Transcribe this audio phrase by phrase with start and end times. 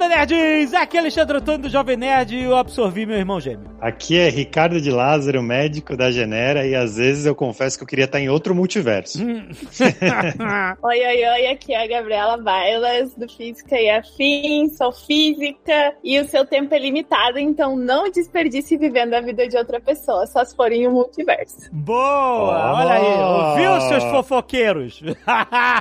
[0.00, 0.72] Lada, nerds!
[0.72, 3.70] Aqui é Alexandre Antônio do Jovem Nerd e eu absorvi meu irmão gêmeo.
[3.78, 7.86] Aqui é Ricardo de Lázaro, médico da Genera, e às vezes eu confesso que eu
[7.86, 9.22] queria estar em outro multiverso.
[9.22, 9.46] Hum.
[10.82, 16.18] Oi, oi, oi, aqui é a Gabriela Bailas, do Física e Afins, sou física, e
[16.18, 20.42] o seu tempo é limitado, então não desperdice vivendo a vida de outra pessoa, só
[20.44, 21.68] se for em um multiverso.
[21.72, 22.72] Boa!
[22.72, 22.76] Oh.
[22.76, 25.02] Olha aí, ouviu, seus fofoqueiros?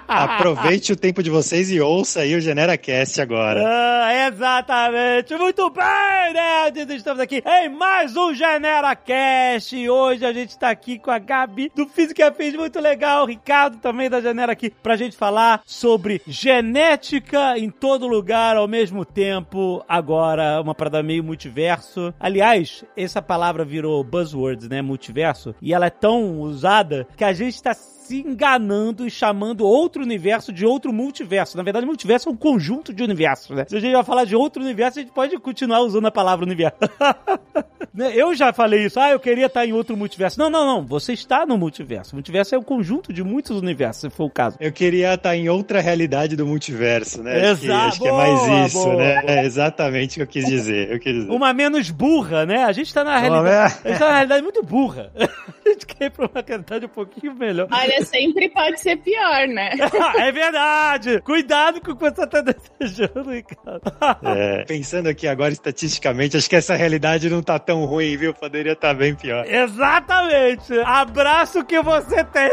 [0.08, 3.63] Aproveite o tempo de vocês e ouça aí o GeneraCast agora.
[3.66, 5.36] Ah, exatamente!
[5.36, 6.90] Muito bem, nerds!
[6.95, 9.76] Estamos aqui em mais um Genera Cast.
[9.77, 13.23] E hoje a gente tá aqui com a Gabi do Física Afins, muito legal.
[13.23, 18.67] O Ricardo também da Genera aqui pra gente falar sobre genética em todo lugar ao
[18.67, 19.84] mesmo tempo.
[19.88, 22.14] Agora, uma parada meio multiverso.
[22.20, 24.81] Aliás, essa palavra virou buzzwords, né?
[24.81, 25.53] Multiverso.
[25.61, 27.76] E ela é tão usada que a gente tá
[28.09, 31.55] se enganando e chamando outro universo de outro multiverso.
[31.55, 33.65] Na verdade, multiverso é um conjunto de universos, né?
[33.67, 36.43] Se a gente vai falar de outro universo, a gente pode continuar usando a palavra
[36.45, 36.77] universo.
[37.91, 38.13] Né?
[38.15, 38.99] eu já falei isso.
[38.99, 40.39] Ah, eu queria estar em outro multiverso.
[40.39, 40.85] Não, não, não.
[40.85, 42.13] Você está no multiverso.
[42.13, 44.57] O multiverso é um conjunto de muitos universos, se for o caso.
[44.59, 47.49] Eu queria estar em outra realidade do multiverso, né?
[47.49, 47.87] Acho que, Exato.
[47.87, 48.95] acho que é mais Boa, isso, boa.
[48.95, 49.23] né?
[49.25, 50.91] É exatamente o que eu quis dizer.
[50.91, 51.31] Eu quis dizer.
[51.31, 52.63] Uma menos burra, né?
[52.63, 53.75] A gente tá na realidade.
[53.83, 55.11] A gente tá na realidade muito burra.
[55.69, 57.67] A gente quer ir pra uma realidade um pouquinho melhor.
[57.71, 59.72] Olha, sempre pode ser pior, né?
[60.17, 61.22] é verdade!
[61.22, 63.81] Cuidado com o que você tá desejando, Ricardo.
[64.23, 68.33] É, pensando aqui agora estatisticamente, acho que essa realidade não tá tão ruim, viu?
[68.33, 69.45] Poderia estar bem pior.
[69.47, 70.77] Exatamente!
[70.80, 72.50] Abraço que você tem!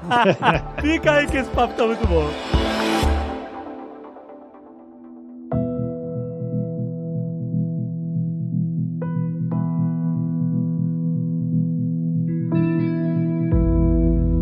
[0.80, 2.79] Fica aí que esse papo tá muito bom.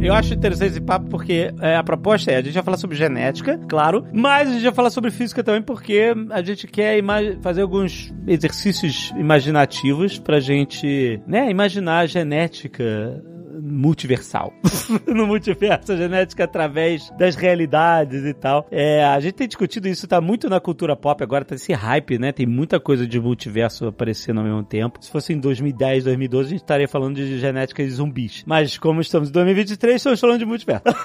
[0.09, 2.97] Eu acho interessante esse papo porque é, a proposta é, a gente vai falar sobre
[2.97, 6.99] genética, claro, mas a gente vai falar sobre física também porque a gente quer
[7.43, 13.23] fazer alguns exercícios imaginativos pra gente, né, imaginar a genética
[13.71, 14.53] multiversal.
[15.07, 18.67] no multiverso, a genética através das realidades e tal.
[18.71, 22.19] É, a gente tem discutido isso, tá muito na cultura pop agora, tá esse hype,
[22.19, 22.33] né?
[22.33, 24.99] Tem muita coisa de multiverso aparecendo ao mesmo tempo.
[25.03, 28.43] Se fosse em 2010, 2012, a gente estaria falando de genética de zumbis.
[28.47, 30.85] Mas como estamos em 2023, estamos falando de multiverso.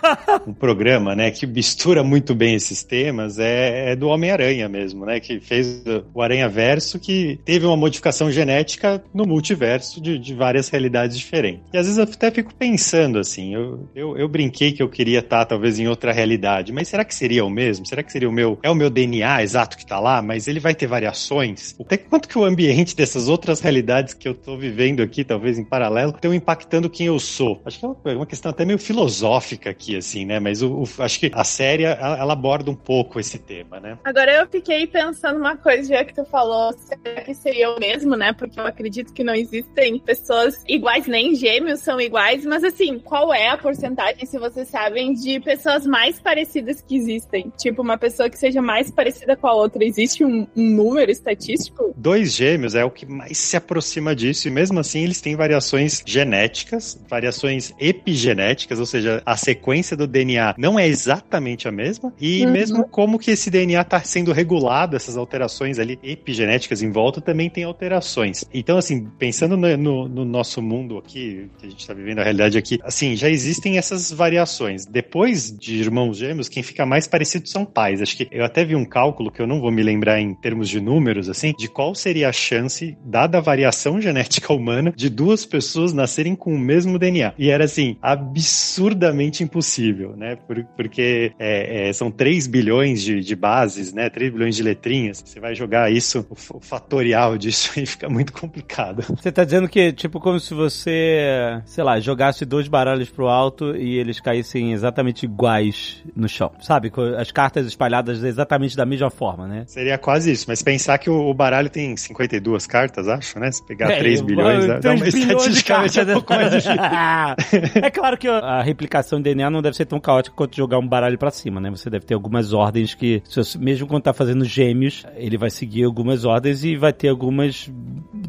[0.46, 5.20] Um programa, né, que mistura muito bem esses temas é, é do Homem-Aranha mesmo, né?
[5.20, 10.70] Que fez o Aranha Verso, que teve uma modificação genética no multiverso de, de várias
[10.70, 11.64] realidades diferentes.
[11.74, 15.20] E às vezes eu até fico pensando assim, eu, eu, eu brinquei que eu queria
[15.20, 17.86] estar talvez em outra realidade, mas será que seria o mesmo?
[17.86, 18.60] Será que seria o meu.
[18.64, 21.76] É o meu DNA exato que tá lá, mas ele vai ter variações?
[21.80, 25.66] Até quanto que o ambiente dessas outras realidades que eu tô vivendo aqui, talvez em
[25.66, 27.62] paralelo, estão impactando quem eu sou?
[27.66, 30.40] Acho que é uma, uma questão até meio filosófica aqui, assim, né?
[30.40, 33.98] Mas o, o- acho que a série ela, ela aborda um pouco esse tema, né?
[34.04, 38.16] Agora eu fiquei pensando uma coisa, já que tu falou, será que seria eu mesmo,
[38.16, 38.34] né?
[38.34, 43.34] Porque eu acredito que não existem pessoas iguais, nem gêmeos são iguais, mas assim, qual
[43.34, 47.52] é a porcentagem, se vocês sabem, de pessoas mais parecidas que existem?
[47.58, 49.84] Tipo, uma pessoa que seja mais parecida com a outra.
[49.84, 51.94] Existe um, um número estatístico?
[51.98, 56.02] Dois gêmeos é o que mais se aproxima disso, e mesmo assim eles têm variações
[56.06, 62.46] genéticas, variações epigenéticas, ou seja, a sequência do DNA não é exatamente a mesma, e
[62.46, 62.52] Uhum.
[62.52, 67.50] mesmo como que esse DNA está sendo regulado, essas alterações ali epigenéticas em volta também
[67.50, 68.44] tem alterações.
[68.54, 72.24] Então, assim, pensando no, no- no nosso mundo aqui, que a gente está vivendo a
[72.34, 74.86] realidade aqui, assim, já existem essas variações.
[74.86, 78.02] Depois de irmãos gêmeos, quem fica mais parecido são pais.
[78.02, 80.68] Acho que eu até vi um cálculo que eu não vou me lembrar em termos
[80.68, 85.46] de números, assim, de qual seria a chance, dada a variação genética humana, de duas
[85.46, 87.34] pessoas nascerem com o mesmo DNA.
[87.38, 90.36] E era, assim, absurdamente impossível, né?
[90.36, 94.10] Por- porque é, é, são 3 bilhões de, de bases, né?
[94.10, 95.24] 3 bilhões de letrinhas.
[95.26, 99.04] Você vai jogar isso, o, o fatorial disso aí fica muito complicado.
[99.16, 103.76] Você tá dizendo que, tipo, como se você, sei lá, jogasse dois baralhos pro alto
[103.76, 106.52] e eles caíssem exatamente iguais no chão.
[106.62, 106.90] Sabe?
[106.90, 109.64] Com as cartas espalhadas exatamente da mesma forma, né?
[109.68, 113.52] Seria quase isso, mas pensar que o, baralho tem 52 cartas, acho, né?
[113.52, 116.10] Se pegar É, 3 bilhões, dá, dá 3 uma estatisticamente cartas.
[116.10, 117.82] um pouco mais difícil.
[117.84, 120.88] é claro que a replicação de DNA não deve ser tão caótica quanto jogar um
[120.88, 121.70] baralho pra cima, né?
[121.72, 123.22] Você deve ter algumas ordens que,
[123.60, 127.70] mesmo quando tá fazendo gêmeos, ele vai seguir algumas ordens e vai ter algumas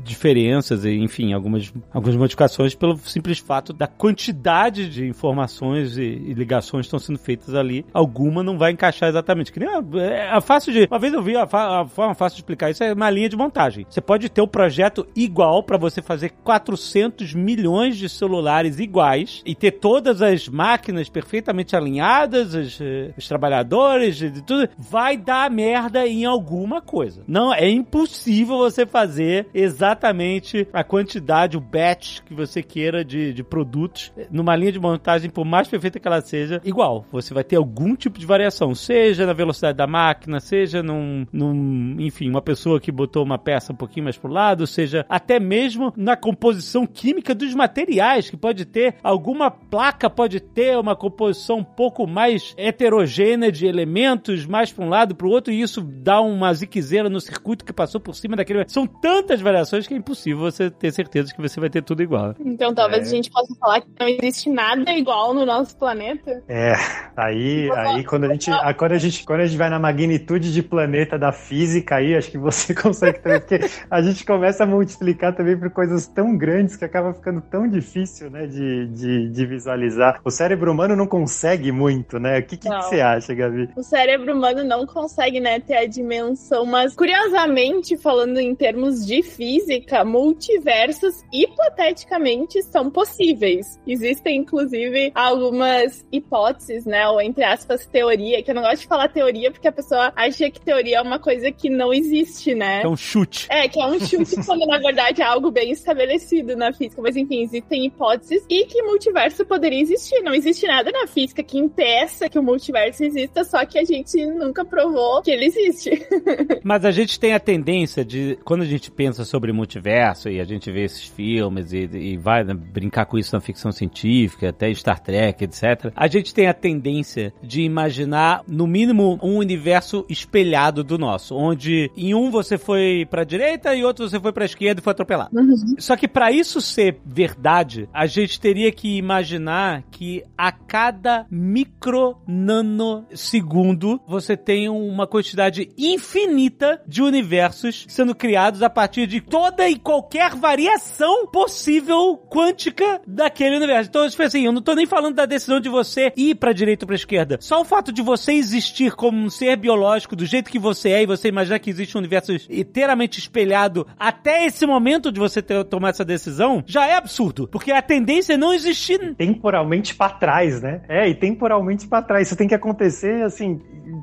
[0.03, 6.83] diferenças, enfim, algumas, algumas modificações pelo simples fato da quantidade de informações e, e ligações
[6.83, 7.85] que estão sendo feitas ali.
[7.93, 9.53] Alguma não vai encaixar exatamente.
[9.53, 10.87] Que nem a, a fácil de.
[10.91, 13.37] Uma vez eu vi a, a, forma fácil de explicar isso é uma linha de
[13.37, 13.87] montagem.
[13.89, 19.55] Você pode ter um projeto igual para você fazer 400 milhões de celulares iguais e
[19.55, 24.69] ter todas as máquinas perfeitamente alinhadas, os, eh, os trabalhadores, tudo.
[24.79, 27.23] Vai dar merda em alguma coisa.
[27.27, 33.43] Não, é impossível você fazer exatamente a quantidade, o batch que você queira de, de
[33.75, 37.05] produtos numa linha de montagem, por mais perfeita que ela seja, igual.
[37.11, 41.97] Você vai ter algum tipo de variação, seja na velocidade da máquina, seja num, num
[41.99, 45.93] enfim, uma pessoa que botou uma peça um pouquinho mais pro lado, seja até mesmo
[45.97, 51.65] na composição química dos materiais, que pode ter alguma placa, pode ter uma composição um
[51.65, 56.21] pouco mais heterogênea de elementos, mais para um lado para o outro, e isso dá
[56.21, 58.65] uma ziquezeira no circuito que passou por cima daquele.
[58.69, 62.35] São tantas variações que é impossível você ter certeza que você vai ter tudo igual.
[62.39, 63.11] Então talvez é.
[63.11, 66.43] a gente possa falar que não existe nada igual no nosso planeta.
[66.49, 66.75] É,
[67.17, 70.63] aí, aí quando a gente, quando a gente, quando a gente vai na magnitude de
[70.63, 73.61] planeta da física aí, acho que você consegue também, porque
[73.91, 78.31] a gente começa a multiplicar também por coisas tão grandes que acaba ficando tão difícil,
[78.31, 80.21] né, de, de, de visualizar.
[80.25, 82.39] O cérebro humano não consegue muito, né?
[82.39, 83.69] O que, que, que você acha, Gabi?
[83.77, 89.23] O cérebro humano não consegue, né, ter a dimensão, mas curiosamente, falando em termos de
[89.23, 93.44] física, multiversos hipoteticamente são possíveis.
[93.87, 99.09] Existem, inclusive, algumas hipóteses, né, ou entre aspas, teoria, que eu não gosto de falar
[99.09, 102.83] teoria porque a pessoa acha que teoria é uma coisa que não existe, né?
[102.83, 103.47] É um chute.
[103.51, 107.01] É, que é um chute quando na verdade é algo bem estabelecido na física.
[107.01, 110.21] Mas enfim, existem hipóteses e que multiverso poderia existir.
[110.23, 114.25] Não existe nada na física que impeça que o multiverso exista, só que a gente
[114.27, 115.91] nunca provou que ele existe.
[116.63, 120.45] Mas a gente tem a tendência de, quando a gente pensa sobre multiverso e a
[120.45, 124.73] gente vê esses filmes e, e vai né, brincar com isso na ficção científica, até
[124.75, 130.83] Star Trek, etc., a gente tem a tendência de imaginar, no mínimo, um universo espelhado
[130.83, 134.81] do nosso, onde em um você foi pra direita e outro você foi pra esquerda
[134.81, 135.37] e foi atropelado.
[135.37, 135.75] Uhum.
[135.79, 142.17] Só que para isso ser verdade, a gente teria que imaginar que a cada micro
[142.27, 149.79] nanosegundo você tem uma quantidade infinita de universos sendo criados a partir de toda e
[149.79, 153.91] qualquer variação possível quântica daquele universo.
[153.91, 156.85] Então, tipo assim, eu não tô nem falando da decisão de você ir pra direita
[156.85, 157.39] ou pra esquerda.
[157.41, 161.03] Só o fato de você existir como um ser biológico do jeito que você é
[161.03, 165.65] e você imaginar que existe um universo inteiramente espelhado até esse momento de você ter,
[165.65, 167.49] tomar essa decisão, já é absurdo.
[167.49, 169.15] Porque a tendência é não existir.
[169.17, 170.83] Temporalmente para trás, né?
[170.89, 172.29] É, e temporalmente para trás.
[172.29, 173.61] Isso tem que acontecer, assim,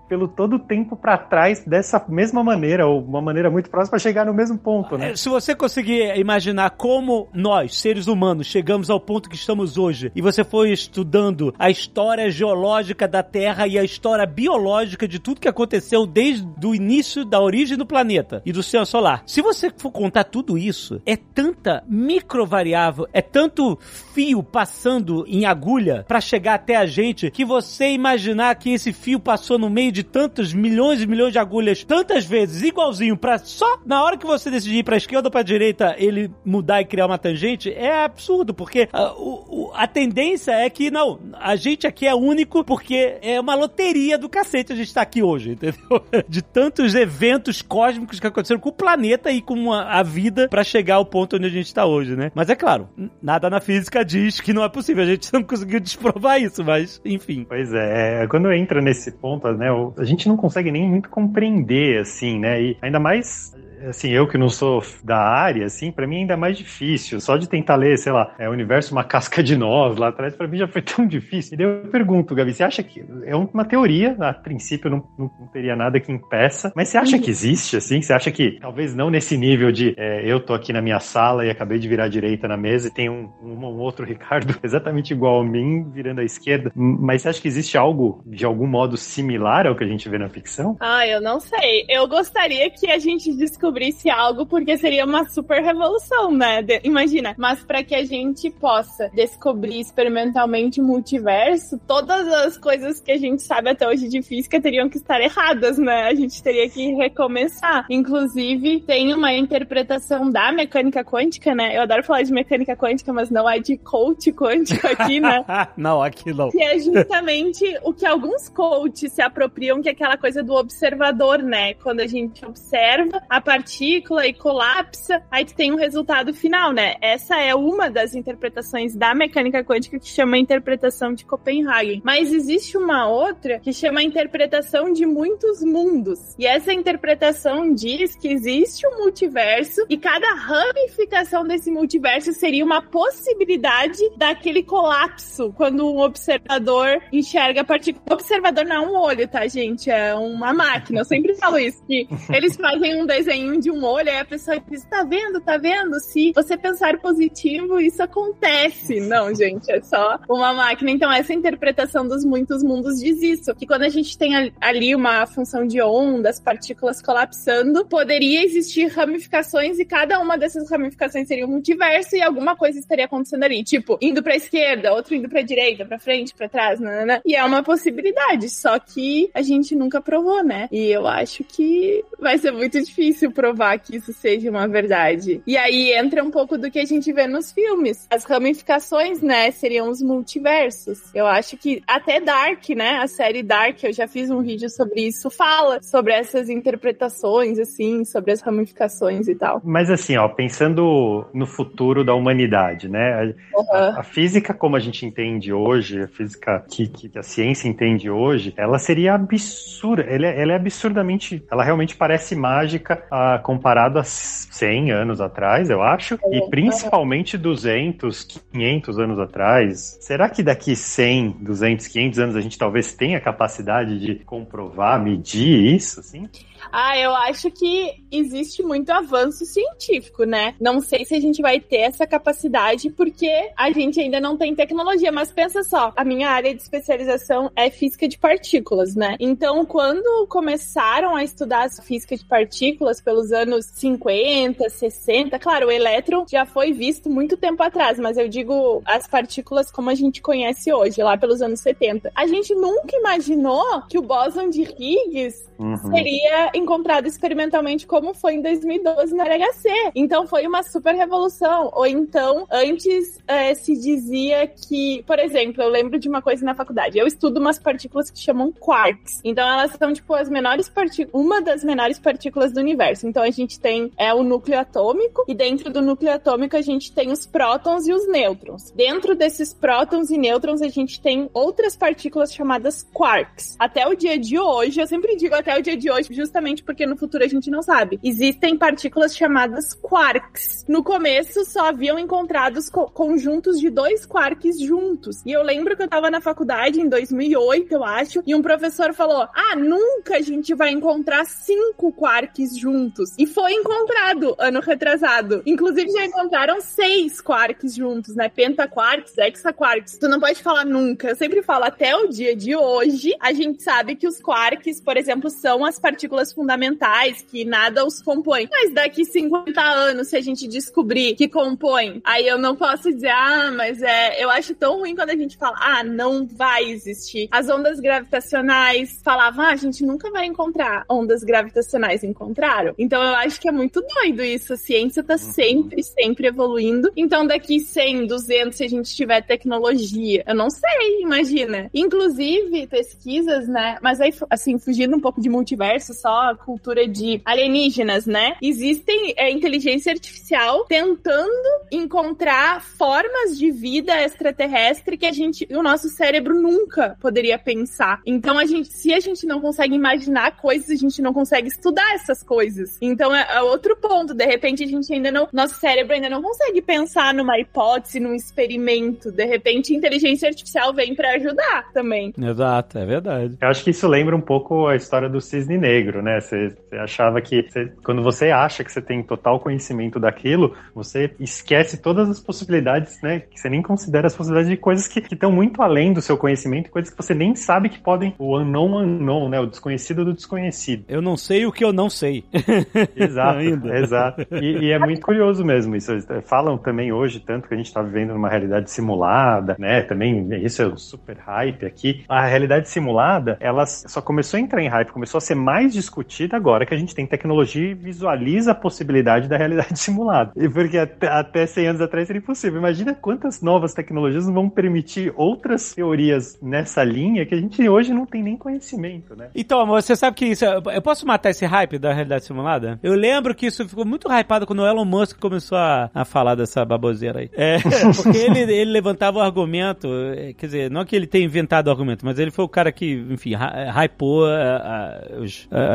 [0.10, 4.00] pelo todo o tempo para trás dessa mesma maneira, ou uma maneira muito próxima, para
[4.00, 5.16] chegar no mesmo ponto, né?
[5.16, 10.22] Se você conseguir imaginar como nós, seres humanos, chegamos ao ponto que estamos hoje, e
[10.22, 15.48] você foi estudando a história geológica da Terra e a história biológica de tudo que
[15.48, 19.24] aconteceu desde o início da origem do planeta e do sistema solar.
[19.26, 23.78] Se você for contar tudo isso, é tanta microvariável, é tanto
[24.14, 29.20] fio passando em agulha para chegar até a gente que você imaginar que esse fio
[29.20, 33.80] passou no meio de tantos milhões e milhões de agulhas tantas vezes, igualzinho, para só
[33.86, 37.06] na hora que você decidir ir pra esquerda ou pra direita ele mudar e criar
[37.06, 41.88] uma tangente, é absurdo, porque a, ah, o, a tendência é que, não, a gente
[41.88, 46.04] aqui é único porque é uma loteria do cacete a gente tá aqui hoje, entendeu?
[46.28, 50.64] De tantos eventos cósmicos que aconteceram com o planeta e com a, a vida para
[50.64, 52.32] chegar ao ponto onde a gente tá hoje, né?
[52.34, 52.90] Mas é claro,
[53.22, 57.02] nada na física diz que não é possível, a gente não conseguiu desprovar isso, mas
[57.04, 57.46] enfim.
[57.48, 59.68] Pois é, quando entra nesse ponto, né,
[59.98, 62.62] a gente não consegue nem muito compreender, assim, né?
[62.62, 63.54] E ainda mais
[63.90, 67.20] assim, eu que não sou da área, assim, para mim é ainda mais difícil.
[67.20, 70.36] Só de tentar ler, sei lá, é o universo uma casca de nós lá atrás,
[70.36, 71.54] para mim já foi tão difícil.
[71.54, 75.32] E daí eu pergunto, Gabi, você acha que é uma teoria, a princípio não, não,
[75.40, 78.02] não teria nada que impeça, mas você acha que existe, assim?
[78.02, 81.46] Você acha que talvez não nesse nível de é, eu tô aqui na minha sala
[81.46, 84.56] e acabei de virar à direita na mesa e tem um, um, um outro Ricardo
[84.64, 88.68] exatamente igual a mim virando à esquerda, mas você acha que existe algo de algum
[88.68, 90.78] modo similar ao que a gente vê na ficção?
[90.80, 91.86] Ah, eu não sei.
[91.90, 96.62] Eu gostaria que a gente descobrisse descobrisse algo, porque seria uma super revolução, né?
[96.62, 97.34] De, imagina.
[97.38, 103.18] Mas para que a gente possa descobrir experimentalmente o multiverso, todas as coisas que a
[103.18, 106.04] gente sabe até hoje de física teriam que estar erradas, né?
[106.04, 107.86] A gente teria que recomeçar.
[107.90, 111.78] Inclusive, tem uma interpretação da mecânica quântica, né?
[111.78, 115.46] Eu adoro falar de mecânica quântica, mas não é de coach quântico aqui, né?
[115.78, 116.52] não, aqui não.
[116.52, 121.40] Que é justamente o que alguns coaches se apropriam, que é aquela coisa do observador,
[121.42, 121.74] né?
[121.76, 126.74] Quando a gente observa, a partir partícula e colapsa, aí tu tem um resultado final,
[126.74, 126.96] né?
[127.00, 132.02] Essa é uma das interpretações da mecânica quântica que chama interpretação de Copenhagen.
[132.04, 136.36] Mas existe uma outra que chama interpretação de muitos mundos.
[136.40, 142.82] E essa interpretação diz que existe um multiverso e cada ramificação desse multiverso seria uma
[142.82, 148.04] possibilidade daquele colapso quando um observador enxerga a partícula.
[148.10, 149.92] Observador não é um olho, tá, gente?
[149.92, 151.02] É uma máquina.
[151.02, 154.62] Eu sempre falo isso, que eles fazem um desenho de um olho e a pessoa
[154.70, 156.00] diz, tá vendo, tá vendo?
[156.00, 159.00] Se você pensar positivo, isso acontece.
[159.00, 160.92] Não, gente, é só uma máquina.
[160.92, 165.26] Então, essa interpretação dos muitos mundos diz isso, que quando a gente tem ali uma
[165.26, 171.52] função de ondas, partículas colapsando, poderia existir ramificações e cada uma dessas ramificações seria um
[171.52, 175.86] multiverso e alguma coisa estaria acontecendo ali, tipo, indo pra esquerda, outro indo pra direita,
[175.86, 177.22] pra frente, pra trás, nanana.
[177.26, 180.68] E é uma possibilidade, só que a gente nunca provou, né?
[180.72, 185.42] E eu acho que vai ser muito difícil provar que isso seja uma verdade.
[185.46, 188.08] E aí entra um pouco do que a gente vê nos filmes.
[188.10, 191.00] As ramificações, né, seriam os multiversos.
[191.14, 195.08] Eu acho que até Dark, né, a série Dark, eu já fiz um vídeo sobre
[195.08, 199.62] isso, fala sobre essas interpretações, assim, sobre as ramificações e tal.
[199.64, 203.66] Mas assim, ó, pensando no futuro da humanidade, né, uhum.
[203.72, 208.10] a, a, física como a gente entende hoje, a física que, que a ciência entende
[208.10, 214.00] hoje, ela seria absurda, ela é, ela é absurdamente, ela realmente parece mágica uh, comparado
[214.00, 219.98] a 100 anos atrás, eu acho, é, e principalmente 200, 500 anos atrás.
[220.02, 225.02] Será que daqui 100, 200, 500 anos a gente talvez tenha a capacidade de comprovar,
[225.02, 226.30] medir isso, assim?
[226.72, 230.56] Ah, eu acho que existe muito avanço científico, né?
[230.60, 234.56] Não sei se a gente vai ter essa capacidade porque a gente ainda não tem
[234.56, 239.16] tecnologia, mas pensa só, a minha área de especialização é física de partículas, né?
[239.20, 245.72] Então, quando começaram a estudar a física de partículas pelos anos 50, 60, claro, o
[245.72, 250.22] elétron já foi visto muito tempo atrás, mas eu digo as partículas como a gente
[250.22, 252.12] conhece hoje, lá pelos anos 70.
[252.16, 255.78] A gente nunca imaginou que o bóson de Higgs uhum.
[255.78, 259.92] seria encontrado experimentalmente como foi em 2012 na LHC.
[259.96, 261.72] Então foi uma super revolução.
[261.74, 266.54] Ou então, antes é, se dizia que, por exemplo, eu lembro de uma coisa na
[266.54, 266.98] faculdade.
[266.98, 269.22] Eu estudo umas partículas que chamam quarks.
[269.24, 273.08] Então elas são tipo as menores partículas, uma das menores partículas do universo.
[273.08, 276.92] Então a gente tem é o núcleo atômico e dentro do núcleo atômico a gente
[276.92, 278.72] tem os prótons e os nêutrons.
[278.72, 283.56] Dentro desses prótons e nêutrons a gente tem outras partículas chamadas quarks.
[283.60, 286.86] Até o dia de hoje, eu sempre digo até o dia de hoje, justamente porque
[286.86, 288.00] no futuro a gente não sabe.
[288.04, 290.66] Existem partículas chamadas quarks.
[290.68, 295.22] No começo só haviam encontrados co conjuntos de dois quarks juntos.
[295.26, 298.94] E eu lembro que eu tava na faculdade em 2008, eu acho, e um professor
[298.94, 303.12] falou: "Ah, nunca a gente vai encontrar cinco quarks juntos".
[303.18, 305.42] E foi encontrado ano retrasado.
[305.46, 308.30] Inclusive já encontraram seis quarks juntos, né?
[308.30, 309.98] Pentaquarks, hexaquarks.
[309.98, 311.10] Tu não pode falar nunca.
[311.10, 314.98] Eu sempre falo até o dia de hoje, a gente sabe que os quarks, por
[314.98, 318.48] exemplo, são as partículas fundamentais que nada os compõe.
[318.50, 323.10] Mas daqui 50 anos, se a gente descobrir que compõe, aí eu não posso dizer,
[323.10, 324.22] ah, mas é.
[324.22, 327.28] Eu acho tão ruim quando a gente fala, ah, não vai existir.
[327.32, 332.04] As ondas gravitacionais falavam, ah, a gente nunca vai encontrar ondas gravitacionais.
[332.04, 332.74] Encontraram.
[332.78, 334.54] Então eu acho que é muito doido isso.
[334.54, 336.92] A ciência tá sempre, sempre evoluindo.
[336.96, 341.70] Então daqui 100, 200, se a gente tiver tecnologia, eu não sei, imagina.
[341.74, 343.78] Inclusive, pesquisas, né?
[343.82, 348.36] Mas aí, assim, fugindo um pouco de multiverso, só cultura de alienígenas, né?
[348.42, 355.90] Existem é, inteligência artificial tentando encontrar formas de vida extraterrestre que a gente, o nosso
[355.90, 358.02] cérebro nunca poderia pensar.
[358.06, 361.94] Então a gente, se a gente não consegue imaginar coisas, a gente não consegue estudar
[361.94, 362.78] essas coisas.
[362.82, 364.14] Então é, é outro ponto.
[364.14, 368.14] De repente a gente ainda não, nosso cérebro ainda não consegue pensar numa hipótese, num
[368.14, 369.12] experimento.
[369.12, 372.14] De repente a inteligência artificial vem para ajudar também.
[372.18, 373.38] Exato, é verdade.
[373.42, 376.11] Eu acho que isso lembra um pouco a história do cisne negro, né?
[376.20, 381.12] Você, você achava que você, quando você acha que você tem total conhecimento daquilo, você
[381.20, 383.22] esquece todas as possibilidades, né?
[383.22, 386.70] Que você nem considera as possibilidades de coisas que estão muito além do seu conhecimento,
[386.70, 388.14] coisas que você nem sabe que podem.
[388.18, 389.40] O unknown unknown, né?
[389.40, 390.86] O desconhecido do desconhecido.
[390.88, 392.24] Eu não sei o que eu não sei.
[392.96, 394.28] Exato, exato.
[394.32, 395.92] E, e, é muito curioso mesmo isso.
[396.24, 399.82] Falam também hoje tanto que a gente está vivendo numa realidade simulada, né?
[399.82, 402.04] Também isso é um super hype aqui.
[402.08, 406.01] A realidade simulada, ela só começou a entrar em hype, começou a ser mais discutida
[406.36, 410.32] agora que a gente tem tecnologia e visualiza a possibilidade da realidade simulada.
[410.36, 412.60] E porque até, até 100 anos atrás seria impossível.
[412.60, 418.06] Imagina quantas novas tecnologias vão permitir outras teorias nessa linha que a gente hoje não
[418.06, 419.30] tem nem conhecimento, né?
[419.36, 420.46] Então, você sabe que isso.
[420.46, 422.80] é- Eu posso matar esse hype da realidade simulada?
[422.84, 426.36] Eu lembro que isso ficou muito hypado quando o Elon Musk começou a, a falar
[426.36, 427.30] dessa baboseira aí.
[427.34, 427.58] É,
[427.96, 431.72] porque ele, ele levantava o argumento, é, quer dizer, não que ele tenha inventado o
[431.72, 435.02] argumento, mas ele foi o cara que, enfim, hy- hypou a-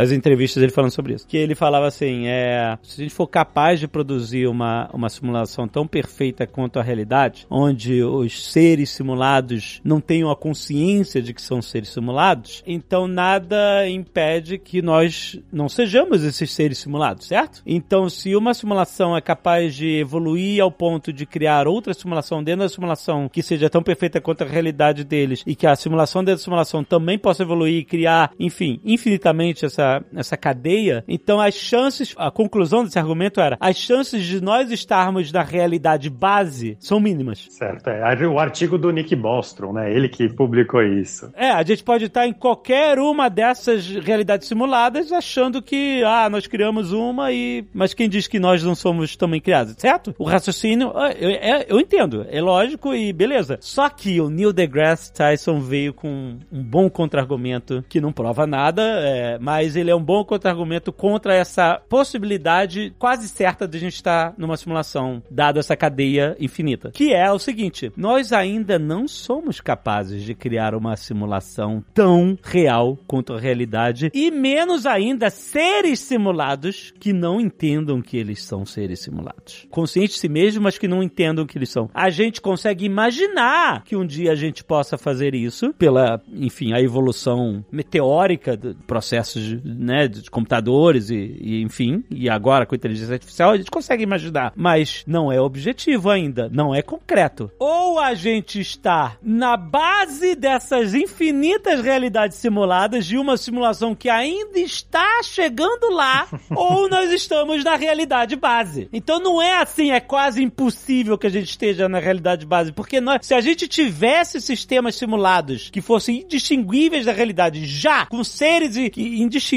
[0.00, 1.26] as entrevistas dele falando sobre isso.
[1.26, 5.68] Que ele falava assim: é, se a gente for capaz de produzir uma, uma simulação
[5.68, 11.42] tão perfeita quanto a realidade, onde os seres simulados não tenham a consciência de que
[11.42, 17.62] são seres simulados, então nada impede que nós não sejamos esses seres simulados, certo?
[17.66, 22.60] Então, se uma simulação é capaz de evoluir ao ponto de criar outra simulação dentro
[22.60, 26.40] da simulação que seja tão perfeita quanto a realidade deles e que a simulação dentro
[26.40, 32.14] da simulação também possa evoluir e criar, enfim, infinitamente essa, essa cadeia, então as chances,
[32.16, 37.46] a conclusão desse argumento era, as chances de nós estarmos na realidade base são mínimas.
[37.50, 38.26] Certo, é.
[38.26, 39.92] O artigo do Nick Bostrom, né?
[39.92, 41.30] Ele que publicou isso.
[41.34, 46.46] É, a gente pode estar em qualquer uma dessas realidades simuladas achando que, ah, nós
[46.46, 47.64] criamos uma e.
[47.74, 50.14] Mas quem diz que nós não somos também criados, certo?
[50.18, 53.58] O raciocínio, ah, eu, é- eu entendo, é lógico e beleza.
[53.60, 58.82] Só que o Neil deGrasse Tyson veio com um bom contra-argumento que não prova nada,
[58.82, 63.94] é, mas ele é um bom contra-argumento contra essa possibilidade quase certa de a gente
[63.94, 66.90] estar numa simulação, dado essa cadeia infinita.
[66.92, 72.98] Que é o seguinte: nós ainda não somos capazes de criar uma simulação tão real
[73.06, 79.00] quanto a realidade, e menos ainda seres simulados que não entendam que eles são seres
[79.00, 79.66] simulados.
[79.70, 81.90] Conscientes de si mesmos, mas que não entendam que eles são.
[81.94, 86.80] A gente consegue imaginar que um dia a gente possa fazer isso pela, enfim, a
[86.80, 93.50] evolução meteórica de processos, né, de computadores e, e, enfim, e agora com inteligência artificial
[93.50, 97.50] a gente consegue imaginar, mas não é objetivo ainda, não é concreto.
[97.58, 104.58] Ou a gente está na base dessas infinitas realidades simuladas de uma simulação que ainda
[104.58, 108.88] está chegando lá, ou nós estamos na realidade base.
[108.92, 113.00] Então não é assim, é quase impossível que a gente esteja na realidade base, porque
[113.00, 118.76] nós, se a gente tivesse sistemas simulados que fossem indistinguíveis da realidade, já com seres
[118.76, 118.92] i-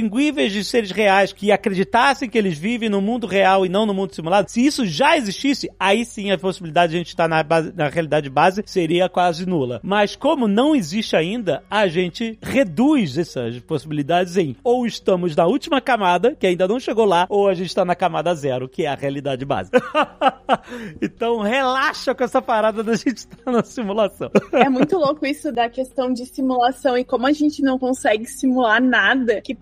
[0.10, 3.94] indistinguíveis de seres reais que acreditassem que eles vivem no mundo real e não no
[3.94, 7.44] mundo simulado, se isso já existisse, aí sim a possibilidade de a gente estar na,
[7.44, 9.80] base- na realidade base seria quase nula.
[9.84, 15.80] Mas como não existe ainda, a gente reduz essas possibilidades em ou estamos na última
[15.80, 18.88] camada, que ainda não chegou lá, ou a gente está na camada zero, que é
[18.88, 19.70] a realidade base.
[21.02, 24.30] então relaxa com essa parada da gente estar na simulação.
[24.54, 28.82] É muito louco isso da questão de simulação e como a gente não consegue simular
[28.82, 29.42] nada.
[29.42, 29.54] Que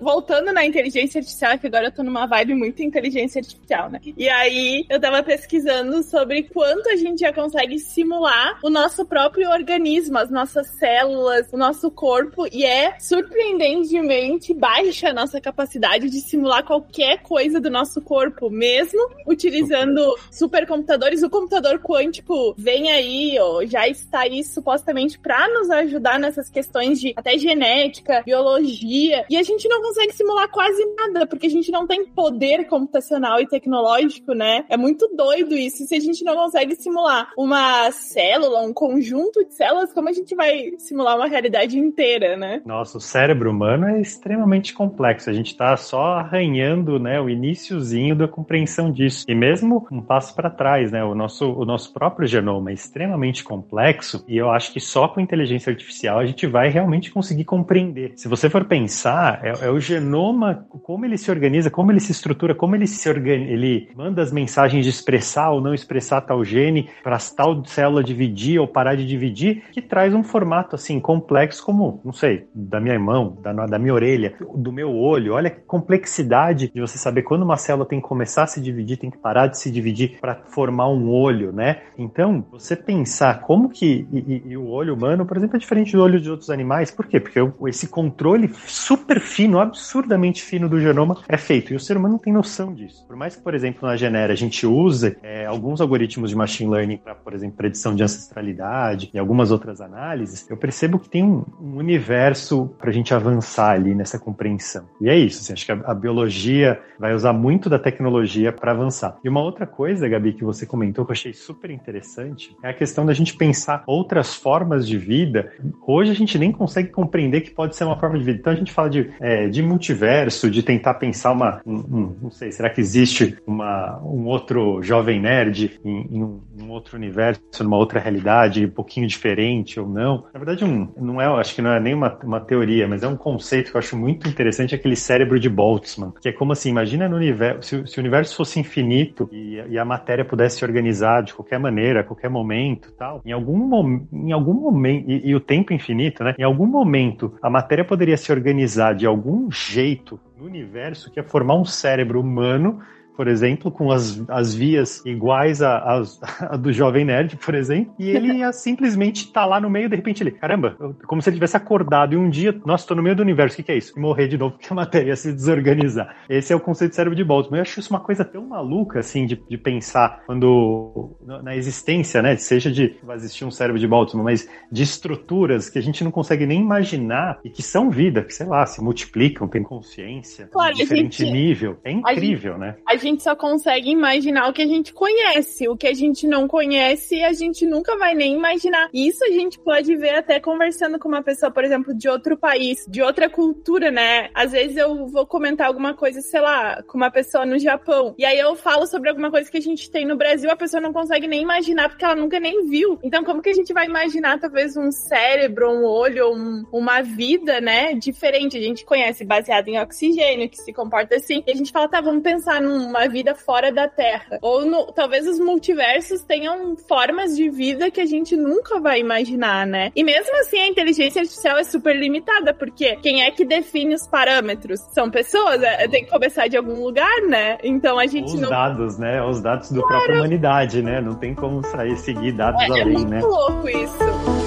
[0.00, 4.00] voltando na inteligência artificial, que agora eu tô numa vibe muito inteligência artificial, né?
[4.16, 9.50] E aí eu tava pesquisando sobre quanto a gente já consegue simular o nosso próprio
[9.50, 16.20] organismo, as nossas células, o nosso corpo, e é surpreendentemente baixa a nossa capacidade de
[16.20, 21.22] simular qualquer coisa do nosso corpo, mesmo utilizando supercomputadores.
[21.22, 27.00] O computador quântico vem aí, ó, já está aí supostamente para nos ajudar nessas questões
[27.00, 31.70] de até genética, biologia, e a gente não consegue simular quase nada, porque a gente
[31.70, 34.64] não tem poder computacional e tecnológico, né?
[34.68, 35.84] É muito doido isso.
[35.84, 40.34] Se a gente não consegue simular uma célula, um conjunto de células, como a gente
[40.34, 42.62] vai simular uma realidade inteira, né?
[42.64, 45.30] Nossa, o cérebro humano é extremamente complexo.
[45.30, 49.24] A gente está só arranhando, né, o iniciozinho da compreensão disso.
[49.28, 53.42] E mesmo um passo para trás, né, o nosso, o nosso próprio genoma é extremamente
[53.42, 58.12] complexo e eu acho que só com inteligência artificial a gente vai realmente conseguir compreender.
[58.16, 62.12] Se você for pensar, é, é o genoma, como ele se organiza, como ele se
[62.12, 66.44] estrutura, como ele se organiza, ele manda as mensagens de expressar ou não expressar tal
[66.44, 71.64] gene para tal célula dividir ou parar de dividir, que traz um formato assim complexo
[71.64, 75.34] como, não sei, da minha mão, da, da minha orelha, do meu olho.
[75.34, 78.96] Olha que complexidade de você saber quando uma célula tem que começar a se dividir,
[78.96, 81.82] tem que parar de se dividir para formar um olho, né?
[81.96, 85.92] Então, você pensar como que e, e- e o olho humano, por exemplo, é diferente
[85.92, 86.90] do olho de outros animais.
[86.90, 87.20] Por quê?
[87.20, 91.72] Porque esse controle super fino, absurdamente fino do genoma é feito.
[91.72, 93.06] E o ser humano não tem noção disso.
[93.06, 96.70] Por mais que, por exemplo, na Genera a gente use é, alguns algoritmos de machine
[96.70, 101.22] learning para, por exemplo, predição de ancestralidade e algumas outras análises, eu percebo que tem
[101.22, 104.86] um, um universo para a gente avançar ali nessa compreensão.
[105.00, 105.40] E é isso.
[105.40, 109.18] assim, acho que a, a biologia vai usar muito da tecnologia para avançar.
[109.24, 112.74] E uma outra coisa, Gabi, que você comentou que eu achei super interessante é a
[112.74, 115.52] questão da gente pensar outras formas de vida.
[115.86, 118.38] Hoje a gente nem consegue compreender que pode ser uma forma de vida.
[118.38, 121.62] Então a gente fala de é, é, de multiverso, de tentar pensar uma.
[121.64, 126.40] Um, um, não sei, será que existe uma, um outro jovem nerd em, em um,
[126.60, 130.24] um, outro universo, numa outra realidade, um pouquinho diferente ou não?
[130.32, 133.08] Na verdade, um, não é, acho que não é nem uma, uma teoria, mas é
[133.08, 136.12] um conceito que eu acho muito interessante, aquele cérebro de Boltzmann.
[136.20, 139.78] Que é como assim, imagina no universo, se, se o universo fosse infinito e, e,
[139.78, 144.32] a matéria pudesse se organizar de qualquer maneira, a qualquer momento tal, em algum, em
[144.32, 146.34] algum momento, e, e o tempo infinito, né?
[146.38, 151.22] Em algum momento a matéria poderia se organizar de algum jeito no universo que é
[151.22, 152.80] formar um cérebro humano
[153.16, 156.02] por exemplo, com as, as vias iguais a, a,
[156.50, 159.88] a do Jovem Nerd, por exemplo, e ele ia simplesmente estar tá lá no meio,
[159.88, 163.02] de repente ele, caramba, como se ele tivesse acordado e um dia, nossa, tô no
[163.02, 163.92] meio do universo, o que, que é isso?
[163.96, 166.16] E morrer de novo porque a matéria ia se desorganizar.
[166.28, 167.58] Esse é o conceito de cérebro de Boltzmann.
[167.58, 172.36] Eu acho isso uma coisa tão maluca, assim, de, de pensar quando, na existência, né,
[172.36, 176.10] seja de vai existir um cérebro de Boltzmann, mas de estruturas que a gente não
[176.10, 180.74] consegue nem imaginar e que são vida, que sei lá, se multiplicam, têm consciência, claro,
[180.74, 181.78] diferente gente, nível.
[181.84, 182.76] É incrível, gente, né?
[183.02, 185.68] Gente só consegue imaginar o que a gente conhece.
[185.68, 188.88] O que a gente não conhece, a gente nunca vai nem imaginar.
[188.92, 192.86] Isso a gente pode ver até conversando com uma pessoa, por exemplo, de outro país,
[192.88, 194.30] de outra cultura, né?
[194.32, 198.14] Às vezes eu vou comentar alguma coisa, sei lá, com uma pessoa no Japão.
[198.16, 200.80] E aí eu falo sobre alguma coisa que a gente tem no Brasil, a pessoa
[200.80, 203.00] não consegue nem imaginar porque ela nunca nem viu.
[203.02, 207.60] Então, como que a gente vai imaginar talvez um cérebro, um olho, um, uma vida,
[207.60, 208.56] né, diferente?
[208.56, 211.42] A gente conhece baseado em oxigênio, que se comporta assim.
[211.46, 214.38] E a gente fala, tá, vamos pensar num uma vida fora da Terra.
[214.42, 219.66] Ou no, talvez os multiversos tenham formas de vida que a gente nunca vai imaginar,
[219.66, 219.90] né?
[219.96, 224.06] E mesmo assim, a inteligência artificial é super limitada, porque quem é que define os
[224.06, 224.80] parâmetros?
[224.92, 227.58] São pessoas, é, tem que começar de algum lugar, né?
[227.64, 228.50] Então a gente os não...
[228.50, 229.22] dados, né?
[229.24, 229.96] Os dados do claro.
[229.96, 231.00] própria humanidade, né?
[231.00, 233.20] Não tem como sair seguir dados é, além, é muito né?
[233.20, 234.41] louco isso.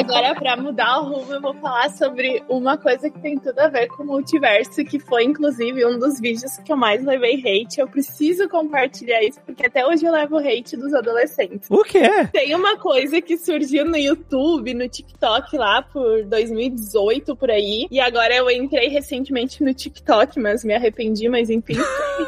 [0.00, 3.68] Agora, para mudar o rumo, eu vou falar sobre uma coisa que tem tudo a
[3.68, 7.80] ver com o multiverso, que foi inclusive um dos vídeos que eu mais levei hate.
[7.80, 11.68] Eu preciso compartilhar isso, porque até hoje eu levo hate dos adolescentes.
[11.70, 12.02] O quê?
[12.32, 17.86] Tem uma coisa que surgiu no YouTube, no TikTok lá por 2018 por aí.
[17.90, 21.76] E agora eu entrei recentemente no TikTok, mas me arrependi, mas enfim.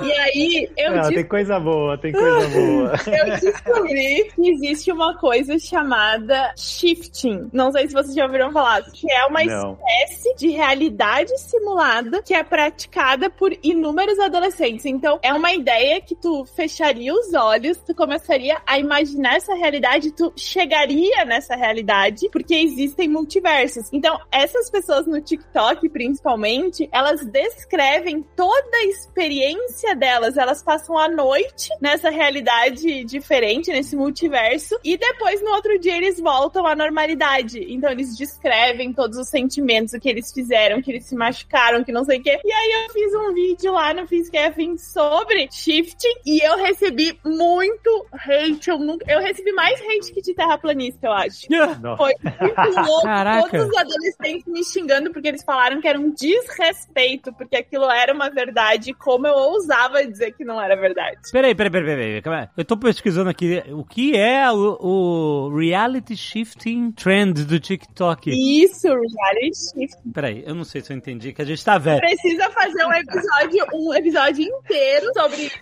[0.03, 0.97] e aí eu.
[0.97, 2.93] Não, tem coisa boa, tem coisa boa.
[3.07, 8.83] eu descobri que existe uma coisa chamada shifting não sei se vocês já ouviram falar,
[8.91, 9.75] que é uma não.
[9.75, 14.87] espécie de realidade simulada que é praticada por inúmeros adolescentes.
[14.87, 20.13] Então, é uma ideia que tu fecharia os olhos, tu começaria a imaginar essa realidade,
[20.13, 23.89] tu chegaria nessa realidade, porque existem multiversos.
[23.93, 30.37] Então, essas pessoas no TikTok, principalmente, elas descrevem toda a experiência delas.
[30.37, 36.19] Elas passam a noite nessa realidade diferente, nesse multiverso, e depois, no outro dia, eles
[36.19, 37.67] voltam à normalidade verdade.
[37.69, 41.93] Então eles descrevem todos os sentimentos, o que eles fizeram, que eles se machucaram, que
[41.93, 42.41] não sei o quê.
[42.43, 48.07] E aí eu fiz um vídeo lá no Fiskeffing sobre shifting e eu recebi muito
[48.13, 48.71] hate.
[48.71, 51.47] Eu, nunca, eu recebi mais hate que de terraplanista, eu acho.
[51.81, 51.97] Não.
[51.97, 53.03] Foi muito louco.
[53.03, 53.51] Caraca.
[53.51, 58.13] Todos os adolescentes me xingando porque eles falaram que era um desrespeito, porque aquilo era
[58.13, 61.19] uma verdade, como eu ousava dizer que não era verdade.
[61.31, 62.49] Peraí, peraí, peraí, peraí.
[62.57, 68.31] Eu tô pesquisando aqui o que é o, o reality shifting trend do TikTok.
[68.31, 69.97] Isso, reality shift.
[70.13, 72.01] Peraí, eu não sei se eu entendi, que a gente tá velho.
[72.01, 75.59] Precisa fazer um episódio, um episódio inteiro sobre isso.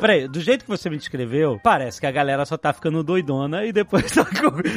[0.00, 3.64] Peraí, do jeito que você me descreveu, parece que a galera só tá ficando doidona
[3.64, 4.24] e depois tá,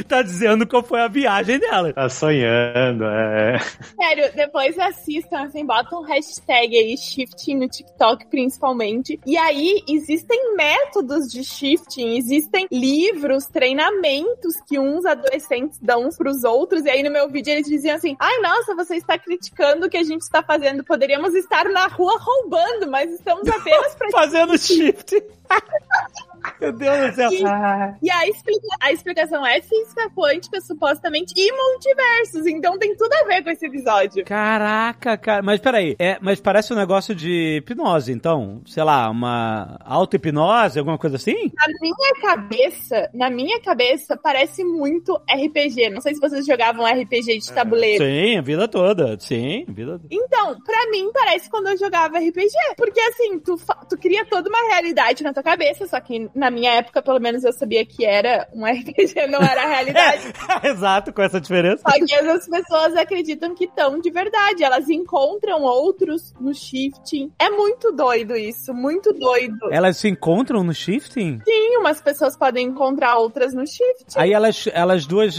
[0.08, 1.92] tá dizendo qual foi a viagem dela.
[1.92, 3.58] Tá sonhando, é.
[3.96, 9.18] Sério, depois assistam, assim, botam um hashtag aí, shifting no TikTok principalmente.
[9.26, 16.44] E aí, existem métodos de shifting, existem livros, treinamentos que uns adolescentes dão uns pros
[16.44, 19.90] outros, e aí no meu vídeo eles diziam assim: ai, nossa, você está criticando o
[19.90, 25.14] que a gente está fazendo, poderíamos estar na rua roubando, mas estamos apenas fazendo shift.
[26.60, 27.32] Meu Deus do céu.
[27.32, 27.94] E, ah.
[28.02, 32.46] e a, explica, a, explicação é física quântica, supostamente, e multiversos.
[32.46, 34.24] Então tem tudo a ver com esse episódio.
[34.24, 35.42] Caraca, cara.
[35.42, 38.62] Mas peraí, é, mas parece um negócio de hipnose, então.
[38.66, 41.52] Sei lá, uma auto-hipnose, alguma coisa assim?
[41.54, 45.90] Na minha cabeça, na minha cabeça, parece muito RPG.
[45.90, 48.04] Não sei se vocês jogavam RPG de tabuleiro.
[48.04, 49.18] Sim, a vida toda.
[49.18, 52.54] Sim, a vida Então, pra mim, parece quando eu jogava RPG.
[52.76, 53.56] Porque, assim, tu,
[53.88, 57.44] tu cria toda uma realidade na tua cabeça, só que na minha época, pelo menos,
[57.44, 60.32] eu sabia que era um RPG, não era a realidade.
[60.64, 61.82] Exato, com essa diferença.
[61.88, 64.64] Só que as pessoas acreditam que estão de verdade.
[64.64, 67.32] Elas encontram outros no shifting.
[67.38, 69.56] É muito doido isso, muito doido.
[69.70, 71.40] Elas se encontram no shifting?
[71.44, 74.16] Sim, umas pessoas podem encontrar outras no shifting.
[74.16, 75.36] Aí elas, elas duas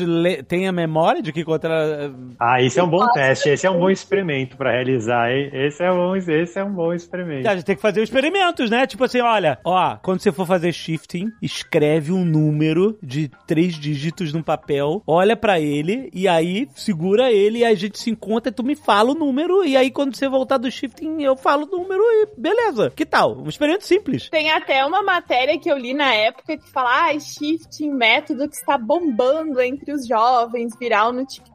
[0.48, 2.36] têm a memória de que encontraram.
[2.40, 5.50] Ah, esse é um bom teste, esse é um bom experimento pra realizar, hein?
[5.54, 7.48] Esse é, um, esse é um bom experimento.
[7.48, 8.88] A gente tem que fazer experimentos, né?
[8.88, 14.32] Tipo assim, olha, ó, quando você for fazer shifting, escreve um número de três dígitos
[14.32, 18.54] no papel, olha para ele e aí segura ele e a gente se encontra e
[18.54, 21.78] tu me fala o número e aí quando você voltar do shifting eu falo o
[21.78, 22.92] número e beleza.
[22.96, 23.38] Que tal?
[23.38, 24.30] Um experimento simples.
[24.30, 28.56] Tem até uma matéria que eu li na época que fala, ah, shifting, método que
[28.56, 31.55] está bombando entre os jovens, viral no TikTok.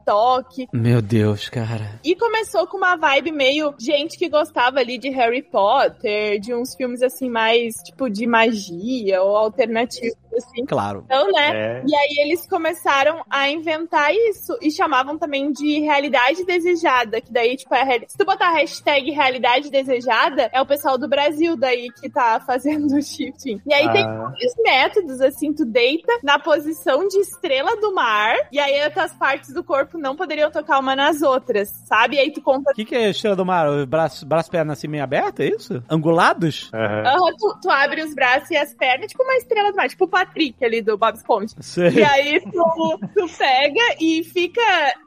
[0.73, 2.01] Meu Deus, cara.
[2.05, 6.75] E começou com uma vibe meio gente que gostava ali de Harry Potter, de uns
[6.75, 10.65] filmes assim mais tipo de magia ou alternativos assim.
[10.65, 11.03] Claro.
[11.05, 11.51] Então, né?
[11.53, 11.83] É.
[11.87, 17.57] E aí eles começaram a inventar isso e chamavam também de realidade desejada, que daí,
[17.57, 21.91] tipo, é, se tu botar a hashtag realidade desejada, é o pessoal do Brasil daí
[22.01, 23.61] que tá fazendo o shifting.
[23.67, 23.93] E aí ah.
[23.93, 28.93] tem vários métodos, assim, tu deita na posição de estrela do mar, e aí as
[28.93, 32.17] tuas partes do corpo não poderiam tocar uma nas outras, sabe?
[32.17, 32.71] E aí tu conta...
[32.71, 33.69] O que, que é estrela do mar?
[33.69, 35.83] O braço, braço perna assim meio aberta, é isso?
[35.89, 36.71] Angulados?
[36.73, 36.81] Uhum.
[36.81, 40.07] uhum tu, tu, abre os braços e as pernas, tipo uma estrela do mar, tipo
[40.21, 41.55] Patrick ali do Bob Esponja.
[41.61, 41.91] Sei.
[41.91, 44.61] E aí tu, tu pega e fica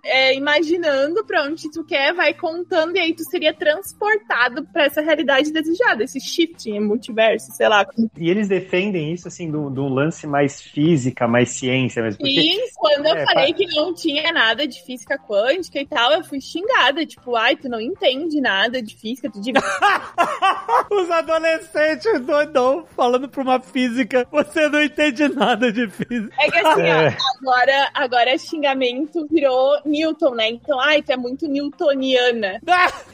[0.04, 5.02] é, imaginando pra onde tu quer, vai contando, e aí tu seria transportado pra essa
[5.02, 7.86] realidade desejada, esse shifting, multiverso, sei lá.
[8.18, 12.20] E eles defendem isso, assim, de um lance mais física, mais ciência mesmo.
[12.20, 16.12] Porque, Sim, quando eu é, falei que não tinha nada de física quântica e tal,
[16.14, 19.62] eu fui xingada, tipo, ai, tu não entende nada de física, tu devia...
[20.92, 26.34] Os adolescentes doidão falando pra uma física, você não entende nada de física.
[26.40, 27.18] É que assim, é.
[27.40, 30.50] agora, agora xingamento virou Newton, né?
[30.50, 32.62] Então, ai, tu é muito newtoniana.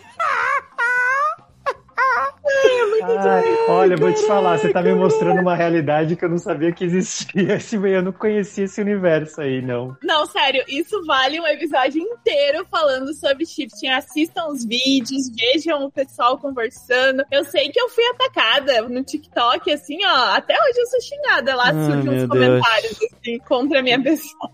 [3.02, 6.72] Ai, olha, vou te falar, você tá me mostrando uma realidade que eu não sabia
[6.72, 7.60] que existia.
[7.90, 9.96] Eu não conhecia esse universo aí, não.
[10.04, 13.88] Não, sério, isso vale um episódio inteiro falando sobre shifting.
[13.90, 17.24] Assistam os vídeos, vejam o pessoal conversando.
[17.32, 20.36] Eu sei que eu fui atacada no TikTok, assim, ó.
[20.36, 24.52] Até hoje eu sou xingada lá, surgem uns comentários, assim, contra a minha pessoa.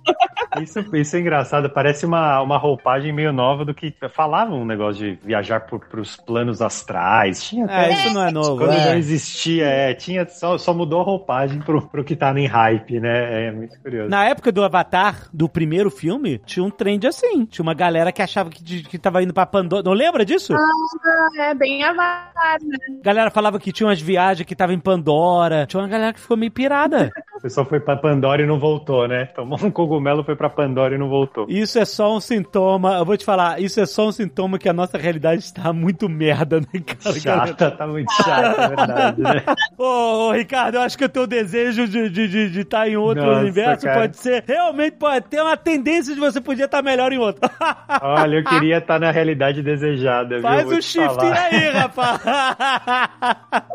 [0.62, 5.16] Isso, isso é engraçado, parece uma, uma roupagem meio nova do que falavam um negócio
[5.16, 8.58] de viajar por, pros planos astrais tinha é, isso não é novo.
[8.58, 8.90] Quando é.
[8.90, 13.00] não existia, é, tinha, só, só mudou a roupagem pro, pro que tá em hype,
[13.00, 13.48] né?
[13.48, 14.10] É muito curioso.
[14.10, 17.46] Na época do Avatar, do primeiro filme, tinha um trend assim.
[17.46, 19.84] Tinha uma galera que achava que, que tava indo pra Pandora.
[19.84, 20.54] Não lembra disso?
[20.54, 22.78] Ah, é bem Avatar, né?
[23.04, 25.66] Galera falava que tinha umas viagens que tava em Pandora.
[25.66, 27.12] Tinha uma galera que ficou meio pirada.
[27.38, 29.26] o pessoal foi pra Pandora e não voltou, né?
[29.26, 31.46] Tomou um cogumelo, foi pra Pandora e não voltou.
[31.50, 34.70] Isso é só um sintoma, eu vou te falar, isso é só um sintoma que
[34.70, 37.16] a nossa realidade está muito merda, né, cara?
[37.26, 39.44] Chata, tá muito chata, é verdade, né?
[39.78, 42.88] ô, ô, Ricardo, eu acho que o teu desejo de estar de, de, de tá
[42.88, 44.02] em outro Nossa, universo cara.
[44.02, 47.50] pode ser, realmente pode ter uma tendência de você podia estar tá melhor em outro.
[48.02, 52.22] Olha, eu queria estar tá na realidade desejada, Faz o shift aí, rapaz.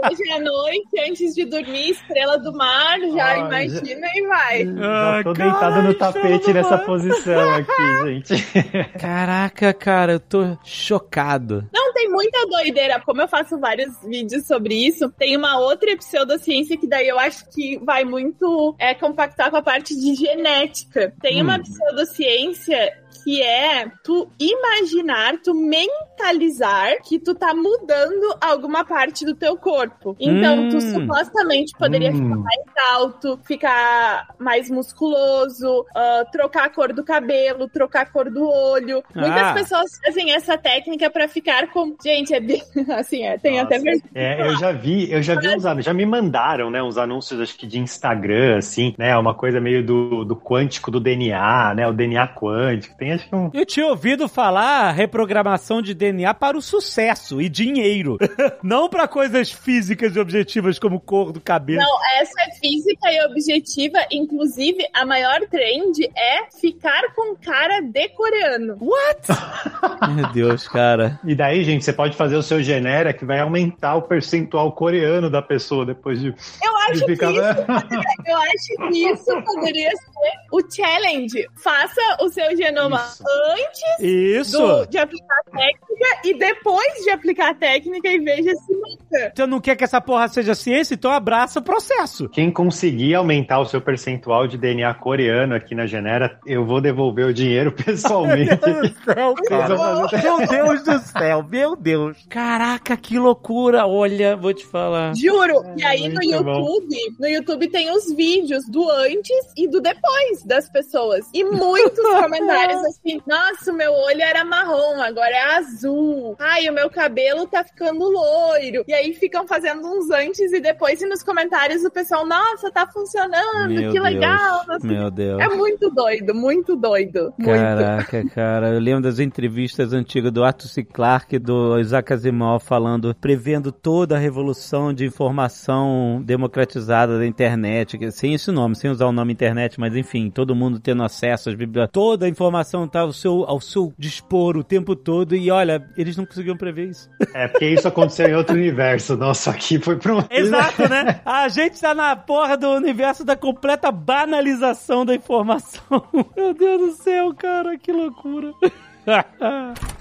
[0.05, 4.65] Hoje à noite, antes de dormir, estrela do mar, já imagina e vai.
[4.65, 8.99] Já tô deitado no tapete nessa posição aqui, gente.
[8.99, 11.69] Caraca, cara, eu tô chocado.
[11.73, 13.01] Não, tem muita doideira.
[13.01, 17.49] Como eu faço vários vídeos sobre isso, tem uma outra pseudociência que daí eu acho
[17.51, 21.13] que vai muito é, compactar com a parte de genética.
[21.21, 21.45] Tem hum.
[21.45, 29.35] uma pseudociência que é tu imaginar, tu mentalizar que tu tá mudando alguma parte do
[29.35, 30.17] teu corpo.
[30.19, 30.69] Então, hum.
[30.71, 32.17] tu supostamente poderia hum.
[32.17, 38.31] ficar mais alto, ficar mais musculoso, uh, trocar a cor do cabelo, trocar a cor
[38.31, 39.03] do olho.
[39.15, 39.21] Ah.
[39.21, 41.95] Muitas pessoas fazem essa técnica para ficar com.
[42.03, 42.63] Gente, é bem.
[42.91, 43.77] Assim, é, tem Nossa.
[43.77, 43.81] até.
[44.15, 47.41] É, eu já vi, eu já vi uns anúncios, já me mandaram, né, uns anúncios,
[47.41, 49.17] acho que de Instagram, assim, né?
[49.17, 51.87] Uma coisa meio do, do quântico do DNA, né?
[51.87, 52.97] O DNA quântico.
[53.01, 53.51] Tem acho que um.
[53.55, 58.19] Eu tinha ouvido falar reprogramação de DNA para o sucesso e dinheiro.
[58.63, 61.81] não para coisas físicas e objetivas como cor do cabelo.
[61.81, 64.01] Não, essa é física e objetiva.
[64.13, 68.77] Inclusive, a maior trend é ficar com cara de coreano.
[68.79, 69.23] What?
[70.15, 71.19] Meu Deus, cara.
[71.25, 75.31] E daí, gente, você pode fazer o seu genera que vai aumentar o percentual coreano
[75.31, 76.29] da pessoa depois de.
[76.29, 77.33] Eu acho, de ficar...
[77.33, 81.49] que, isso, eu acho que isso poderia ser o challenge.
[81.57, 83.25] Faça o seu genoma Isso.
[83.51, 84.59] antes Isso!
[84.59, 89.33] do- de aplicar a técnica e depois de aplicar a técnica e veja se mata.
[89.35, 92.29] Você não quer que essa porra seja ciência, então abraça o processo.
[92.29, 97.27] Quem conseguir aumentar o seu percentual de DNA coreano aqui na Genera, eu vou devolver
[97.27, 98.51] o dinheiro pessoalmente.
[99.05, 102.17] céu, Meu Deus do céu, meu Deus.
[102.29, 103.87] Caraca, que loucura.
[103.87, 105.15] Olha, vou te falar.
[105.17, 105.63] Juro.
[105.77, 106.51] E aí no muito bom.
[106.61, 111.25] YouTube, no YouTube tem os vídeos do antes e do depois das pessoas.
[111.35, 116.37] E muitos comentários assim: nossa, o meu olho era marrom, agora é azul.
[116.39, 118.85] Ai, o meu cabelo tá ficando loiro.
[118.87, 122.87] E aí ficam fazendo uns antes e depois, e nos comentários o pessoal, nossa, tá
[122.87, 124.65] funcionando, Meu que Deus, legal.
[124.67, 125.41] Nossa, Meu Deus.
[125.41, 127.33] É muito doido, muito doido.
[127.37, 127.51] Muito.
[127.51, 130.85] Caraca, cara, eu lembro das entrevistas antigas do Arthur C.
[130.85, 137.99] Clarke e do Isaac Asimov falando, prevendo toda a revolução de informação democratizada da internet,
[138.13, 141.55] sem esse nome, sem usar o nome internet, mas enfim, todo mundo tendo acesso às
[141.55, 145.85] bibliotecas, toda a informação tá ao seu, ao seu dispor o tempo todo e olha,
[145.97, 147.09] eles não conseguiam prever isso.
[147.35, 149.17] É, porque isso aconteceu em outro universo.
[149.17, 150.23] Nossa, aqui foi pra um.
[150.31, 151.21] Exato, né?
[151.25, 156.05] A gente tá na porra do universo da completa banalização da informação.
[156.37, 158.53] Meu Deus do céu, cara, que loucura.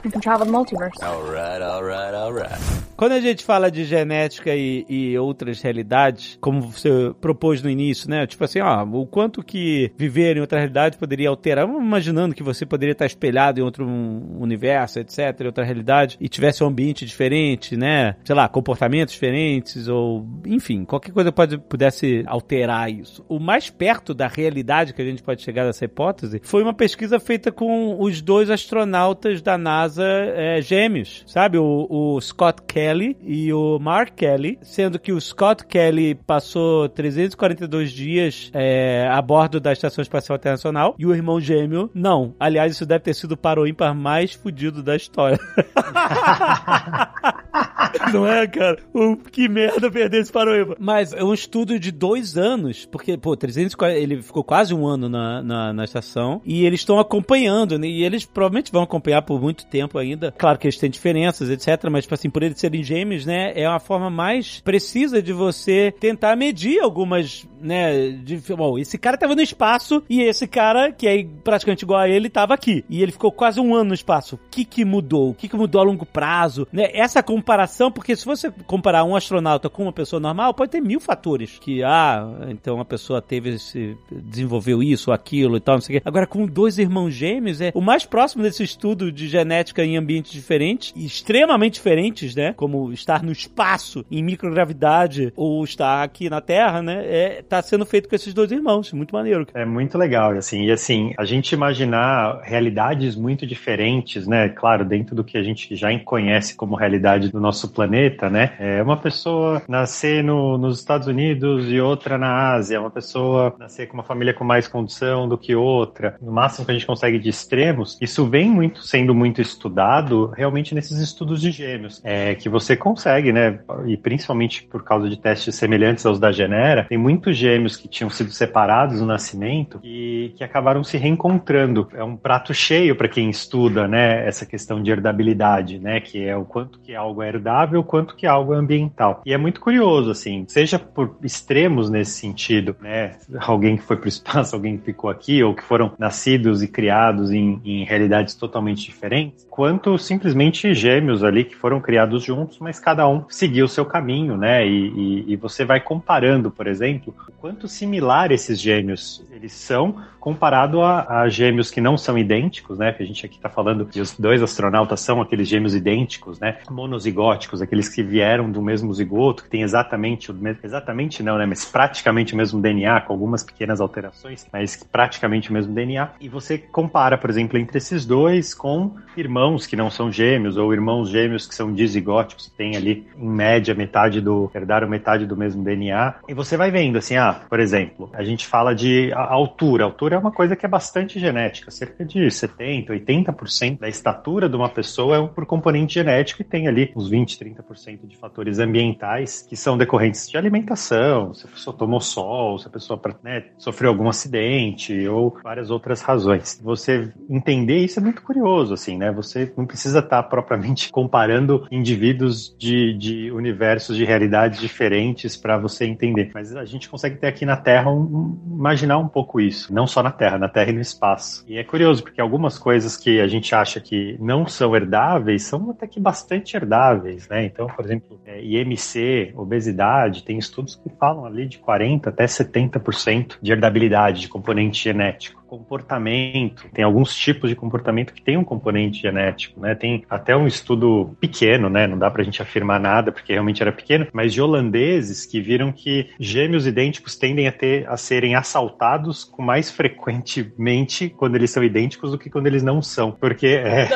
[0.03, 0.95] You can travel the multiverse.
[1.03, 2.59] Alright, alright, alright.
[2.95, 8.09] Quando a gente fala de genética e, e outras realidades, como você propôs no início,
[8.09, 8.27] né?
[8.27, 11.67] Tipo assim, ó, o quanto que viver em outra realidade poderia alterar.
[11.67, 16.63] Imaginando que você poderia estar espelhado em outro universo, etc., em outra realidade, e tivesse
[16.63, 18.15] um ambiente diferente, né?
[18.23, 23.23] Sei lá, comportamentos diferentes, ou enfim, qualquer coisa pode, pudesse alterar isso.
[23.29, 27.19] O mais perto da realidade que a gente pode chegar dessa hipótese foi uma pesquisa
[27.19, 28.98] feita com os dois astronautas
[29.41, 31.57] da NASA é, gêmeos, sabe?
[31.57, 37.91] O, o Scott Kelly e o Mark Kelly, sendo que o Scott Kelly passou 342
[37.91, 42.33] dias é, a bordo da Estação Espacial Internacional e o irmão gêmeo não.
[42.39, 45.39] Aliás, isso deve ter sido o para o ímpar mais fudido da história.
[48.13, 48.77] Não é, cara?
[48.93, 50.47] O, que merda perder esse ímpar.
[50.79, 55.09] Mas é um estudo de dois anos, porque, pô, 340, ele ficou quase um ano
[55.09, 57.87] na, na, na estação e eles estão acompanhando, né?
[57.87, 60.33] E eles provavelmente vão acompanhar por muito tempo ainda.
[60.37, 61.89] Claro que eles têm diferenças, etc.
[61.89, 63.53] Mas, tipo assim, por eles serem gêmeos, né?
[63.55, 68.09] É uma forma mais precisa de você tentar medir algumas, né?
[68.09, 72.09] De, bom, esse cara tava no espaço e esse cara, que é praticamente igual a
[72.09, 72.83] ele, tava aqui.
[72.89, 74.35] E ele ficou quase um ano no espaço.
[74.35, 75.29] O que que mudou?
[75.29, 76.67] O que que mudou a longo prazo?
[76.71, 76.89] Né?
[76.93, 80.99] Essa comparação, porque se você comparar um astronauta com uma pessoa normal, pode ter mil
[80.99, 81.57] fatores.
[81.59, 85.99] Que, ah, então uma pessoa teve esse, desenvolveu isso, aquilo e tal, não sei o
[85.99, 86.07] quê.
[86.07, 90.31] Agora, com dois irmãos gêmeos, é o mais próximo desse estudo de genética em ambientes
[90.31, 92.53] diferentes, extremamente diferentes, né?
[92.53, 97.03] Como estar no espaço, em microgravidade, ou estar aqui na Terra, né?
[97.05, 98.91] É, tá sendo feito com esses dois irmãos.
[98.93, 99.47] Muito maneiro.
[99.53, 105.15] É muito legal, assim, e assim, a gente imaginar realidades muito diferentes, né, claro, dentro
[105.15, 109.61] do que a gente já conhece como realidade do nosso planeta, né, é uma pessoa
[109.67, 114.33] nascer no, nos Estados Unidos e outra na Ásia, uma pessoa nascer com uma família
[114.33, 118.25] com mais condição do que outra, no máximo que a gente consegue de extremos, isso
[118.25, 123.59] vem muito, sendo muito estudado realmente nesses estudos de gêmeos, é, que você consegue, né,
[123.85, 128.09] e principalmente por causa de testes semelhantes aos da Genera, tem muitos gêmeos que tinham
[128.09, 131.87] sido separados no nascimento e que acabaram se reencontrando.
[131.93, 136.35] É um prato cheio para quem estuda, né, essa questão de herdabilidade, né, que é
[136.35, 139.21] o quanto que algo é herdável, o quanto que algo ambiental.
[139.25, 144.05] E é muito curioso, assim, seja por extremos nesse sentido, né, alguém que foi para
[144.05, 148.35] o espaço, alguém que ficou aqui, ou que foram nascidos e criados em, em realidades
[148.35, 153.69] totalmente diferentes, quanto simplesmente gêmeos ali que foram criados juntos, mas cada um seguiu o
[153.69, 158.59] seu caminho, né, e, e, e você vai comparando, por exemplo, o quanto similar esses
[158.59, 162.91] gêmeos eles são comparado a, a, gêmeos que não são idênticos, né?
[162.91, 166.57] Que a gente aqui está falando que os dois astronautas são aqueles gêmeos idênticos, né?
[166.69, 171.45] Monozigóticos, aqueles que vieram do mesmo zigoto, que tem exatamente o mesmo, exatamente não, né?
[171.45, 176.09] Mas praticamente o mesmo DNA, com algumas pequenas alterações, mas praticamente o mesmo DNA.
[176.19, 180.73] E você compara, por exemplo, entre esses dois com irmãos que não são gêmeos ou
[180.73, 185.37] irmãos gêmeos que são dizigóticos, que tem ali em média metade do herdaram metade do
[185.37, 186.15] mesmo DNA.
[186.27, 190.19] E você vai vendo assim, ah, por exemplo, a gente fala de altura, altura é
[190.19, 195.17] uma coisa que é bastante genética, cerca de 70, 80% da estatura de uma pessoa
[195.17, 199.77] é por componente genético e tem ali uns 20, 30% de fatores ambientais que são
[199.77, 205.07] decorrentes de alimentação, se a pessoa tomou sol, se a pessoa né, sofreu algum acidente
[205.07, 206.59] ou várias outras razões.
[206.63, 209.11] Você entender isso é muito curioso, assim, né?
[209.11, 215.85] Você não precisa estar propriamente comparando indivíduos de, de universos, de realidades diferentes para você
[215.85, 219.87] entender, mas a gente consegue ter aqui na Terra um, imaginar um pouco isso, não
[219.87, 221.43] só na Terra, na Terra e no espaço.
[221.47, 225.71] E é curioso, porque algumas coisas que a gente acha que não são herdáveis são
[225.71, 227.45] até que bastante herdáveis, né?
[227.45, 233.37] Então, por exemplo, é, IMC, obesidade, tem estudos que falam ali de 40% até 70%
[233.41, 236.69] de herdabilidade de componente genético comportamento.
[236.71, 239.73] Tem alguns tipos de comportamento que tem um componente genético, né?
[239.73, 241.87] Tem até um estudo pequeno, né?
[241.87, 245.71] Não dá pra gente afirmar nada porque realmente era pequeno, mas de holandeses que viram
[245.71, 251.63] que gêmeos idênticos tendem a ter a serem assaltados com mais frequentemente quando eles são
[251.63, 253.89] idênticos do que quando eles não são, porque é,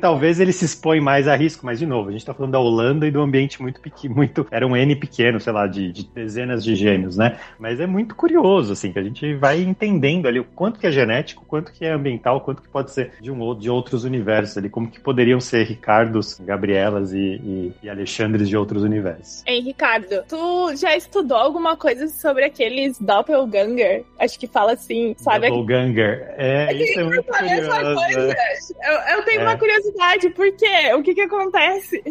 [0.00, 2.58] talvez eles se expõem mais a risco, mas de novo, a gente tá falando da
[2.58, 6.04] Holanda e do ambiente muito pequeno, muito era um N pequeno, sei lá, de, de
[6.04, 7.38] dezenas de gêmeos, né?
[7.58, 10.90] Mas é muito curioso assim que a gente vai entendendo ali o quanto que a
[10.90, 14.68] genético, quanto que é ambiental, quanto que pode ser de um de outros universos ali,
[14.68, 19.42] como que poderiam ser Ricardos, Gabrielas e, e, e Alexandres de outros universos.
[19.46, 24.04] Ei, Ricardo, tu já estudou alguma coisa sobre aqueles doppelganger?
[24.18, 25.48] Acho que fala assim, sabe?
[25.48, 26.34] Doppelganger.
[26.36, 27.70] É, isso é muito curioso.
[28.82, 29.44] Eu, eu, tenho é.
[29.44, 29.89] uma curiosidade,
[30.30, 30.94] por quê?
[30.94, 32.02] O que que acontece?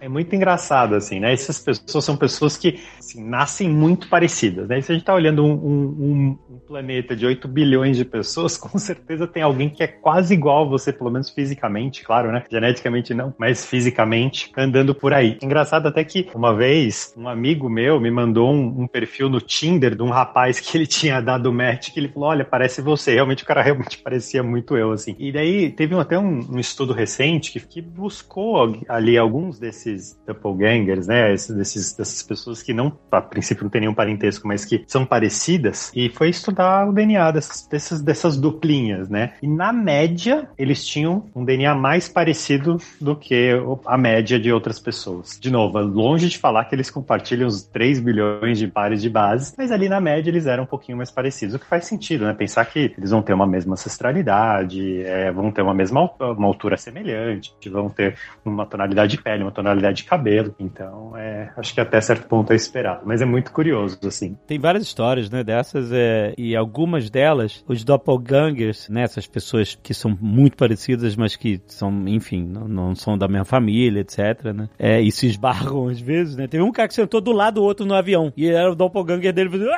[0.00, 1.32] É muito engraçado, assim, né?
[1.32, 4.80] Essas pessoas são pessoas que assim, nascem muito parecidas, né?
[4.80, 6.38] Se a gente tá olhando um, um
[6.70, 10.68] planeta de 8 bilhões de pessoas, com certeza tem alguém que é quase igual a
[10.68, 12.44] você, pelo menos fisicamente, claro, né?
[12.48, 15.36] Geneticamente não, mas fisicamente, andando por aí.
[15.42, 19.96] Engraçado até que uma vez um amigo meu me mandou um, um perfil no Tinder
[19.96, 23.14] de um rapaz que ele tinha dado match, que ele falou: Olha, parece você.
[23.14, 25.16] Realmente o cara realmente parecia muito eu, assim.
[25.18, 31.08] E daí teve até um, um estudo recente que, que buscou ali alguns desses doppelgangers,
[31.08, 31.30] né?
[31.30, 35.90] Desses, dessas pessoas que não, a princípio, não tem nenhum parentesco, mas que são parecidas,
[35.94, 36.28] e foi
[36.60, 39.32] estudar o DNA dessas, dessas, dessas essas duplinhas, né?
[39.42, 43.52] E na média, eles tinham um DNA mais parecido do que
[43.86, 45.38] a média de outras pessoas.
[45.40, 49.08] De novo, é longe de falar que eles compartilham os 3 bilhões de pares de
[49.08, 52.26] bases, mas ali na média eles eram um pouquinho mais parecidos, o que faz sentido,
[52.26, 52.34] né?
[52.34, 56.76] Pensar que eles vão ter uma mesma ancestralidade, é, vão ter uma mesma uma altura
[56.76, 60.54] semelhante, vão ter uma tonalidade de pele, uma tonalidade de cabelo.
[60.58, 63.00] Então, é, acho que até certo ponto é esperado.
[63.04, 64.36] Mas é muito curioso, assim.
[64.46, 69.02] Tem várias histórias, né, dessas, é, e algumas delas, os doppel doppelgangers, né?
[69.02, 73.44] Essas pessoas que são muito parecidas, mas que são, enfim, não, não são da mesma
[73.44, 74.68] família, etc, né?
[74.78, 76.46] É, e se esbarram às vezes, né?
[76.46, 79.32] Teve um cara que sentou do lado do outro no avião e era o doppelganger
[79.32, 79.70] dele fazendo...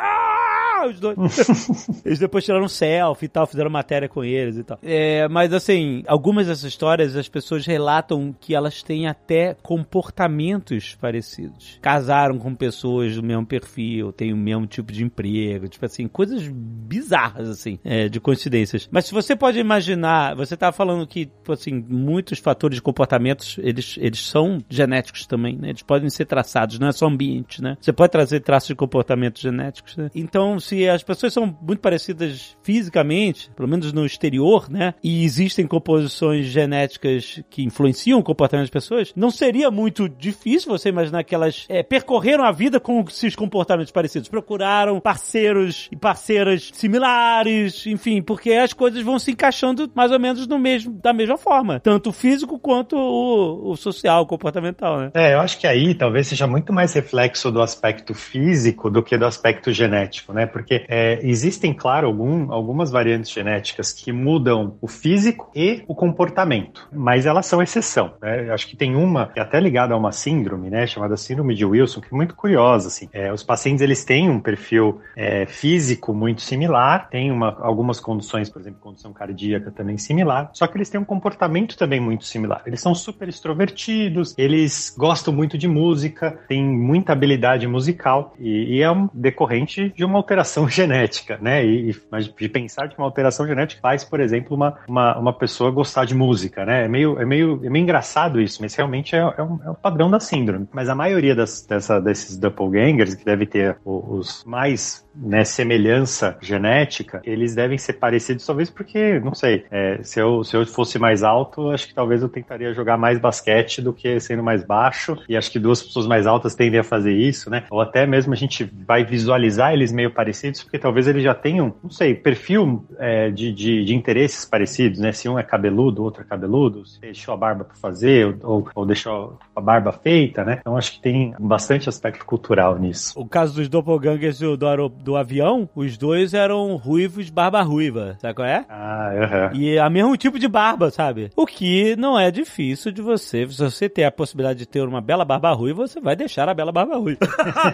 [0.83, 0.93] Ah!
[0.93, 1.17] os dois.
[2.05, 4.79] eles depois tiraram selfie e tal, fizeram matéria com eles e tal.
[4.83, 11.79] É, mas assim, algumas dessas histórias as pessoas relatam que elas têm até comportamentos parecidos.
[11.81, 16.47] Casaram com pessoas do mesmo perfil, têm o mesmo tipo de emprego, tipo assim, coisas
[16.49, 18.89] bizarras, assim, é, de coincidências.
[18.91, 23.59] Mas se você pode imaginar, você tava falando que, tipo assim, muitos fatores de comportamentos,
[23.63, 25.71] eles, eles são genéticos também, né?
[25.71, 27.77] Eles podem ser traçados, não é só ambiente, né?
[27.81, 30.11] Você pode trazer traços de comportamento genéticos, né?
[30.15, 34.95] Então, se se as pessoas são muito parecidas fisicamente, pelo menos no exterior, né?
[35.05, 40.89] E existem composições genéticas que influenciam o comportamento das pessoas, não seria muito difícil você
[40.89, 44.31] imaginar que elas é, percorreram a vida com esses comportamentos parecidos.
[44.31, 50.47] Procuraram parceiros e parceiras similares, enfim, porque as coisas vão se encaixando mais ou menos
[50.47, 51.81] no mesmo, da mesma forma.
[51.81, 55.11] Tanto o físico quanto o, o social, o comportamental, né?
[55.13, 59.19] É, eu acho que aí talvez seja muito mais reflexo do aspecto físico do que
[59.19, 60.47] do aspecto genético, né?
[60.47, 65.95] Porque porque é, existem, claro, algum, algumas variantes genéticas que mudam o físico e o
[65.95, 68.13] comportamento, mas elas são exceção.
[68.23, 68.51] Né?
[68.53, 71.65] Acho que tem uma que é até ligada a uma síndrome, né, chamada síndrome de
[71.65, 72.89] Wilson, que é muito curiosa.
[72.89, 73.09] Assim.
[73.13, 78.49] É, os pacientes eles têm um perfil é, físico muito similar, tem uma, algumas condições,
[78.49, 82.63] por exemplo, condição cardíaca também similar, só que eles têm um comportamento também muito similar.
[82.67, 88.83] Eles são super extrovertidos, eles gostam muito de música, têm muita habilidade musical e, e
[88.83, 91.65] é um decorrente de uma alteração alteração genética, né?
[91.65, 91.95] E,
[92.39, 96.15] de pensar que uma alteração genética faz, por exemplo, uma, uma, uma pessoa gostar de
[96.15, 96.85] música, né?
[96.85, 100.11] É meio, é meio, é meio engraçado isso, mas realmente é, é, um, é padrão
[100.11, 100.69] da síndrome.
[100.73, 107.21] Mas a maioria das, dessa, desses doppelgangers, que deve ter os mais né, semelhança genética,
[107.25, 111.23] eles devem ser parecidos, talvez porque, não sei, é, se, eu, se eu fosse mais
[111.23, 115.37] alto, acho que talvez eu tentaria jogar mais basquete do que sendo mais baixo, e
[115.37, 117.65] acho que duas pessoas mais altas tendem a fazer isso, né?
[117.71, 121.75] Ou até mesmo a gente vai visualizar eles meio parecidos, porque talvez eles já tenham,
[121.83, 125.13] não sei, perfil é, de, de, de, interesses parecidos, né?
[125.13, 128.69] Se um é cabeludo, o outro é cabeludo, se deixou a barba para fazer, ou,
[128.75, 130.59] ou deixou a barba feita, né?
[130.61, 133.19] Então acho que tem bastante aspecto cultural nisso.
[133.19, 138.35] O caso dos doppelgangers do, do, do avião, os dois eram ruivos barba ruiva, sabe
[138.35, 138.65] qual é?
[138.69, 139.11] Ah,
[139.53, 139.61] uhum.
[139.61, 141.31] E a mesmo tipo de barba, sabe?
[141.37, 145.01] O que não é difícil de você, se você ter a possibilidade de ter uma
[145.01, 147.21] bela barba ruiva, você vai deixar a bela barba ruiva.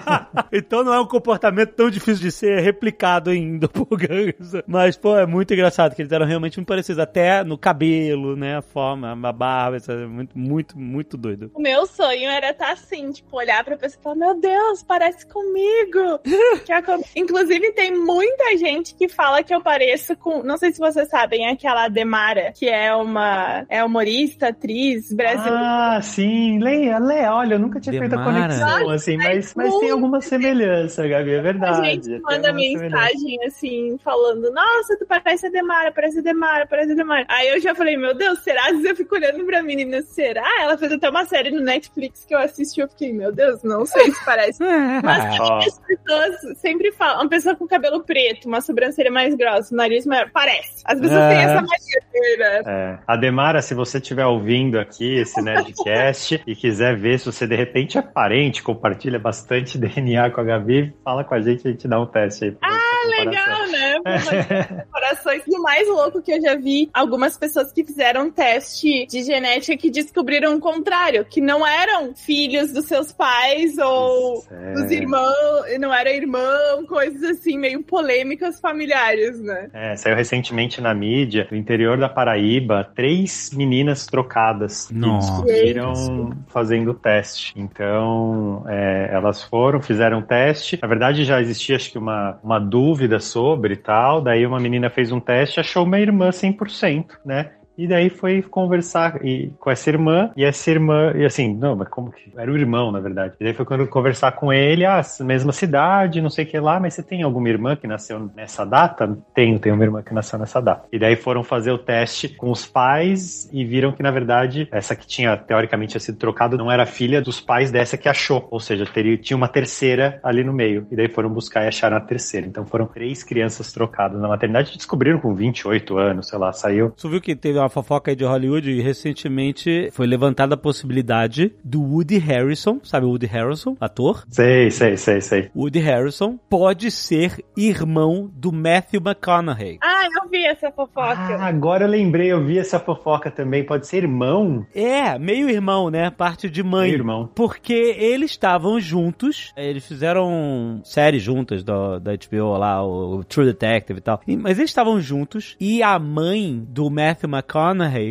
[0.53, 4.53] então não é um comportamento tão difícil de ser ser replicado em doppelgangers.
[4.67, 6.99] Mas, pô, é muito engraçado que eles eram realmente muito parecidos.
[6.99, 8.57] Até no cabelo, né?
[8.57, 11.51] A forma, a barba, isso é muito, muito, muito doido.
[11.55, 15.27] O meu sonho era estar assim, tipo, olhar pra pessoa e falar: Meu Deus, parece
[15.27, 16.21] comigo.
[16.65, 20.43] Que é com- Inclusive, tem muita gente que fala que eu pareço com.
[20.43, 25.59] Não sei se vocês sabem, aquela Demara, que é uma é humorista, atriz brasileira.
[25.61, 28.49] Ah, sim, Leia, Leia, olha, eu nunca tinha feito a Demara.
[28.55, 31.87] conexão, assim, mas, mas tem alguma semelhança, Gabi, é A verdade.
[31.87, 36.95] gente manda mensagem assim, falando: Nossa, tu parece a Demara, parece a Demara, parece a
[36.95, 37.25] Demara.
[37.29, 38.63] Aí eu já falei: Meu Deus, será?
[38.67, 40.45] Às vezes eu fico olhando pra menina, será?
[40.63, 42.81] Ela fez até uma série no Netflix que eu assisti.
[42.81, 44.63] Eu fiquei: Meu Deus, não sei se parece.
[45.03, 49.75] Mas Ó, as pessoas sempre falam: Uma pessoa com cabelo preto, uma sobrancelha mais grossa,
[49.75, 50.83] um nariz maior, parece.
[50.85, 51.29] As pessoas É.
[51.29, 52.63] têm essa mania, né?
[52.67, 52.99] É.
[53.07, 57.99] Ademara, se você estiver ouvindo aqui esse Nerdcast e quiser ver se você de repente
[57.99, 62.01] é parente, compartilha bastante DNA com a Gabi, fala com a gente a gente dá
[62.01, 62.57] um teste aí.
[62.63, 64.01] Ah, Legal, né?
[64.93, 65.43] Corações.
[65.59, 69.91] O mais louco que eu já vi, algumas pessoas que fizeram teste de genética que
[69.91, 74.45] descobriram o contrário, que não eram filhos dos seus pais ou
[74.75, 75.35] dos irmãos,
[75.81, 79.69] não era irmão, coisas assim, meio polêmicas familiares, né?
[79.73, 85.43] É, saiu recentemente na mídia, no interior da Paraíba, três meninas trocadas que Nossa.
[85.43, 87.53] descobriram fazendo teste.
[87.57, 90.79] Então, é, elas foram, fizeram o teste.
[90.81, 94.21] Na verdade, já existia, acho que, uma, uma dúvida sobre e tal.
[94.21, 97.53] Daí, uma menina fez um teste e achou uma irmã 100%, né?
[97.79, 101.89] E daí foi conversar e, com essa irmã, e essa irmã, e assim, não, mas
[101.89, 102.33] como que.
[102.37, 103.35] Era o irmão, na verdade.
[103.39, 106.81] E daí foi quando conversar com ele, ah, mesma cidade, não sei o que lá,
[106.81, 109.17] mas você tem alguma irmã que nasceu nessa data?
[109.33, 110.87] Tenho, tenho uma irmã que nasceu nessa data.
[110.93, 114.97] E daí foram fazer o teste com os pais e viram que, na verdade, essa
[114.97, 118.49] que tinha, teoricamente, sido trocada, não era filha dos pais dessa que achou.
[118.51, 120.87] Ou seja, teria, tinha uma terceira ali no meio.
[120.91, 122.47] E daí foram buscar e acharam a terceira.
[122.47, 124.77] Então foram três crianças trocadas na maternidade.
[124.77, 126.93] Descobriram com 28 anos, sei lá, saiu.
[126.97, 131.53] Você viu que teve uma fofoca aí de Hollywood e recentemente foi levantada a possibilidade
[131.65, 134.25] do Woody Harrison, sabe o Woody Harrison, ator?
[134.29, 135.51] Sei, sei, sei, sei.
[135.55, 139.79] Woody Harrison pode ser irmão do Matthew McConaughey.
[139.83, 141.15] Ah, eu vi essa fofoca.
[141.19, 143.65] Ah, agora eu lembrei, eu vi essa fofoca também.
[143.65, 144.67] Pode ser irmão?
[144.75, 146.11] É, meio irmão, né?
[146.11, 146.89] Parte de mãe.
[146.89, 147.29] Meio irmão.
[147.35, 153.99] Porque eles estavam juntos, eles fizeram séries juntas do, da HBO lá, o True Detective
[153.99, 154.21] e tal.
[154.27, 157.58] E- mas eles estavam juntos e a mãe do Matthew McConaughey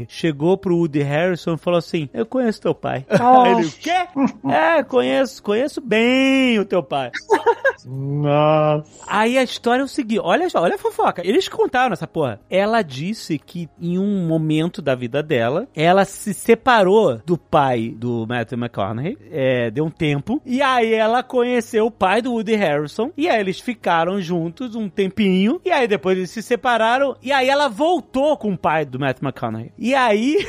[0.10, 3.06] chegou pro Woody Harrison e falou assim: Eu conheço teu pai.
[3.58, 4.08] Ele, o quê?
[4.52, 7.12] é, conheço, conheço bem o teu pai.
[7.88, 8.86] Nossa.
[9.08, 11.26] Aí a história é o seguinte: olha só, olha a fofoca.
[11.26, 12.40] Eles contaram essa porra.
[12.50, 18.26] Ela disse que em um momento da vida dela, ela se separou do pai do
[18.28, 23.12] Matthew McConaughey, é, deu um tempo, e aí ela conheceu o pai do Woody Harrison,
[23.16, 27.48] e aí eles ficaram juntos um tempinho, e aí depois eles se separaram, e aí
[27.48, 29.72] ela voltou com o pai do Matthew McConaughey.
[29.78, 30.46] E aí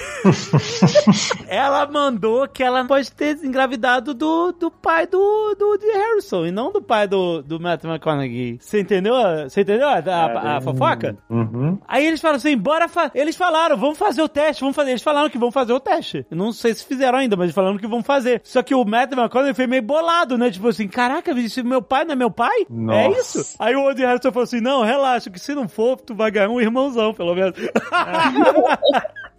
[1.46, 6.50] ela mandou que ela pode ter engravidado do, do pai do, do Woody Harrison e
[6.50, 8.58] não do pai do, do Matthew McConaughey.
[8.60, 9.14] Você entendeu?
[9.48, 11.16] Você entendeu a, a- a fofoca?
[11.28, 11.78] Uhum.
[11.86, 14.90] Aí eles falaram assim, bora fa Eles falaram, vamos fazer o teste, vamos fazer.
[14.90, 16.26] Eles falaram que vão fazer o teste.
[16.30, 18.40] Eu não sei se fizeram ainda, mas eles falaram que vão fazer.
[18.44, 20.50] Só que o Matthew McConaughey foi meio bolado, né?
[20.50, 22.62] Tipo assim, caraca, se meu pai não é meu pai?
[22.62, 22.66] É
[23.08, 23.40] Nossa.
[23.40, 23.56] isso?
[23.58, 26.48] Aí o Woody Harrison falou assim, não, relaxa, que se não for, tu vai ganhar
[26.48, 27.54] um irmãozão, pelo menos.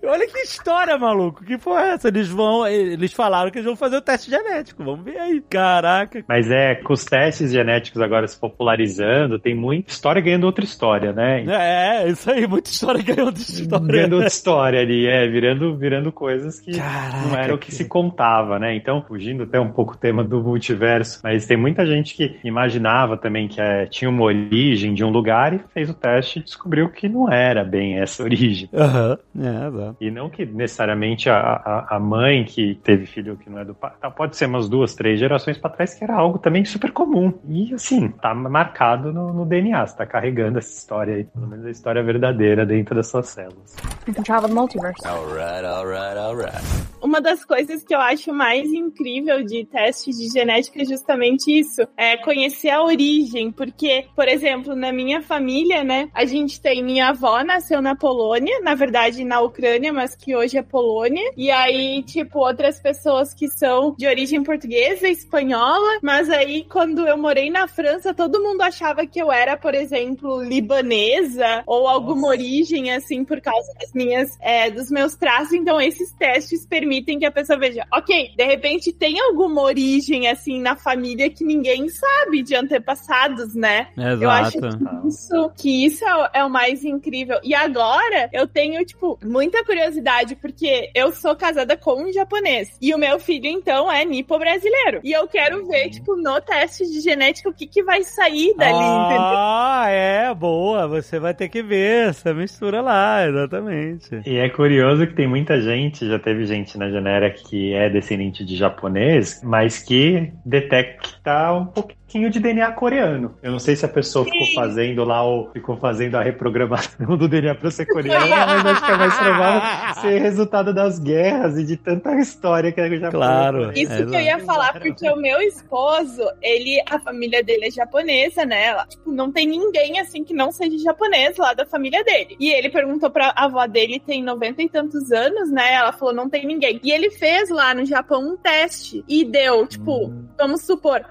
[0.04, 1.44] Olha que história, maluco.
[1.44, 2.08] Que porra é essa?
[2.08, 2.66] Eles vão.
[2.68, 4.84] Eles falaram que eles vão fazer o teste genético.
[4.84, 5.42] Vamos ver aí.
[5.50, 6.24] Caraca.
[6.28, 11.12] Mas é, com os testes genéticos agora se popularizando, tem muita história ganhando outra história,
[11.14, 11.44] né?
[11.48, 12.48] É, isso aí.
[12.48, 13.86] Muita história ganhou de história.
[13.88, 17.76] Ganhando outra história ali, é, virando, virando coisas que Caraca, não era o que que-
[17.76, 18.76] se contava, né?
[18.76, 23.18] Então, fugindo até um pouco o tema do multiverso, mas tem muita gente que imaginava
[23.18, 26.90] também que é, tinha uma origem de um lugar e fez o teste e descobriu
[26.90, 28.70] que não era bem essa origem.
[28.74, 29.18] Aham.
[29.40, 29.89] É, exato.
[30.00, 33.74] E não que necessariamente a, a, a mãe que teve filho que não é do
[33.74, 33.92] pai.
[34.00, 37.34] tá, Pode ser umas duas, três gerações pra trás que era algo também super comum.
[37.48, 39.86] E assim, tá marcado no, no DNA.
[39.86, 43.76] Você tá carregando essa história aí, pelo menos a história verdadeira dentro das suas células.
[44.08, 45.06] You can travel the multiverse.
[45.06, 46.90] Alright, alright, alright.
[47.02, 51.82] Uma das coisas que eu acho mais incrível de testes de genética é justamente isso,
[51.96, 57.10] é conhecer a origem, porque, por exemplo, na minha família, né, a gente tem minha
[57.10, 61.32] avó nasceu na Polônia, na verdade na Ucrânia, Ucrânia, mas que hoje é Polônia.
[61.38, 66.00] E aí, tipo, outras pessoas que são de origem portuguesa, espanhola.
[66.02, 70.42] Mas aí, quando eu morei na França, todo mundo achava que eu era, por exemplo,
[70.44, 75.54] libanesa ou alguma origem, assim, por causa das minhas, é, dos meus traços.
[75.54, 80.60] Então, esses testes permitem que a pessoa veja, ok, de repente tem alguma origem, assim,
[80.62, 83.88] na família que ninguém sabe de antepassados, né?
[83.98, 84.24] Exato.
[84.24, 87.40] Eu acho que isso, que isso é, o- é o mais incrível.
[87.44, 92.76] E agora eu tenho, tipo, muita curiosidade, porque eu sou casada com um japonês.
[92.82, 95.00] E o meu filho, então, é nipo-brasileiro.
[95.04, 98.74] E eu quero ver, tipo, no teste de genética, o que, que vai sair dali,
[98.74, 99.38] entendeu?
[99.38, 100.88] Ah, é, boa.
[100.88, 104.22] Você vai ter que ver essa mistura lá, exatamente.
[104.26, 108.44] E é curioso que tem muita gente, já teve gente na Genera que é descendente
[108.44, 113.36] de japonês, mas que detecta um pouquinho de DNA coreano.
[113.44, 117.28] Eu não sei se a pessoa ficou fazendo lá ou ficou fazendo a reprogramação do
[117.28, 119.62] DNA para ser coreano, mas acho que é mais provável
[120.02, 123.72] ser resultado das guerras e de tanta história que o Japão Claro.
[123.78, 127.72] Isso É, que eu ia falar, porque o meu esposo, ele, a família dele é
[127.72, 128.66] japonesa, né?
[128.66, 132.36] Ela, Tipo, não tem ninguém assim que não seja japonês lá da família dele.
[132.40, 135.74] E ele perguntou pra avó dele, tem noventa e tantos anos, né?
[135.74, 136.80] Ela falou, não tem ninguém.
[136.84, 140.26] E ele fez lá no Japão um teste e deu, tipo, Hum.
[140.38, 141.06] vamos supor,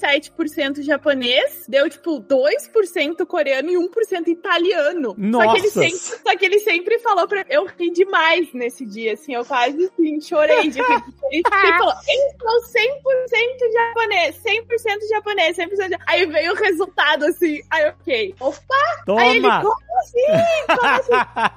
[0.00, 5.08] 97% japonês, deu, tipo, 2% coreano e 1% italiano.
[5.08, 5.70] Só que, ele Nossa!
[5.70, 9.84] sempre, só que ele sempre falou pra eu ri demais nesse dia, assim, eu quase
[9.84, 10.80] assim, chorei de.
[11.30, 11.94] Ele falou,
[12.40, 16.00] sou 100% japonês, 100% japonês, 100% japonês.
[16.06, 18.74] Aí veio o resultado, assim, aí eu fiquei, opa!
[19.18, 19.62] Aí ele, Toma!
[19.62, 20.26] como assim?
[20.66, 21.12] Como assim?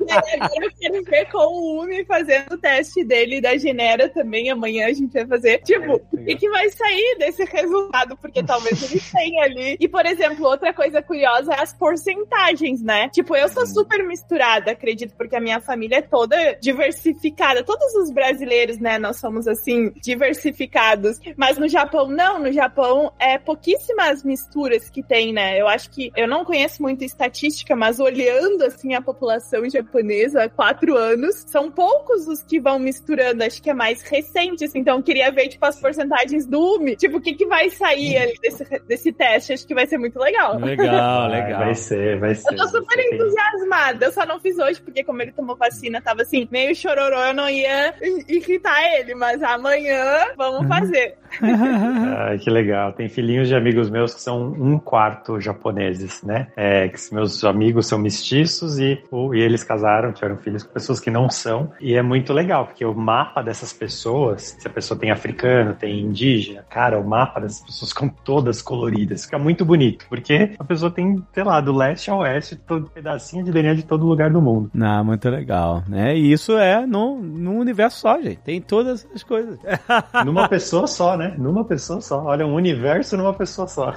[0.09, 4.49] Aí agora eu quero ver com o Umi fazendo o teste dele da Genera também.
[4.49, 5.59] Amanhã a gente vai fazer.
[5.59, 8.17] Tipo, o que, que vai sair desse resultado?
[8.28, 9.78] Porque talvez ele tenha ali.
[9.80, 13.09] E, por exemplo, outra coisa curiosa é as porcentagens, né?
[13.09, 17.63] Tipo, eu sou super misturada, acredito, porque a minha família é toda diversificada.
[17.63, 18.97] Todos os brasileiros, né?
[18.99, 21.17] Nós somos assim, diversificados.
[21.36, 22.39] Mas no Japão, não.
[22.39, 25.59] No Japão, é pouquíssimas misturas que tem, né?
[25.59, 30.49] Eu acho que eu não conheço muito estatística, mas olhando assim a população japonesa há
[30.49, 33.43] quatro anos, são poucos os que vão misturando.
[33.43, 34.80] Acho que é mais recente, assim.
[34.80, 36.95] Então, eu queria ver, tipo, as porcentagens do UMI.
[36.95, 39.53] Tipo, o que, que vai sair ali desse, desse teste?
[39.53, 40.57] Acho que vai ser muito legal.
[40.57, 41.59] Legal, Vai, legal.
[41.59, 42.53] Vai ser, vai ser.
[42.53, 44.05] Eu tô super entusiasmada.
[44.05, 47.34] Eu só não fiz hoje, porque como ele tomou vacina, tava assim, meio chororô, eu
[47.34, 47.93] não ia
[48.28, 49.15] irritar ele.
[49.15, 51.15] Mas amanhã vamos fazer.
[51.41, 52.93] Ai, que legal.
[52.93, 56.47] Tem filhinhos de amigos meus que são um quarto japoneses, né?
[56.55, 59.01] É, que meus amigos são mestiços e,
[59.34, 61.72] e eles casaram, tiveram filhos com pessoas que não são.
[61.80, 65.99] E é muito legal, porque o mapa dessas pessoas, se a pessoa tem africano, tem
[65.99, 69.26] indígena, cara, o mapa dessas pessoas todas coloridas.
[69.26, 73.43] Fica muito bonito, porque a pessoa tem, sei lá, do leste ao oeste, todo pedacinho
[73.43, 74.70] de DNA de todo lugar do mundo.
[74.74, 76.16] Não, muito legal, né?
[76.16, 78.39] E isso é no, no universo só, gente.
[78.39, 79.60] Tem todas as coisas.
[80.26, 81.34] Numa pessoa só, né?
[81.38, 82.24] Numa pessoa só.
[82.24, 83.93] Olha, um universo numa pessoa só.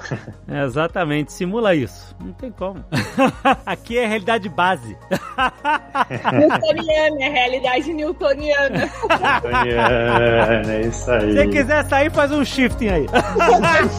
[0.48, 2.14] É, exatamente, simula isso.
[2.20, 2.84] Não tem como.
[3.64, 4.96] Aqui é a realidade base.
[6.32, 8.90] Newtoniana, é realidade newtoniana.
[9.42, 11.32] Daniana, é isso aí.
[11.32, 13.06] Se quiser sair, faz um shifting aí.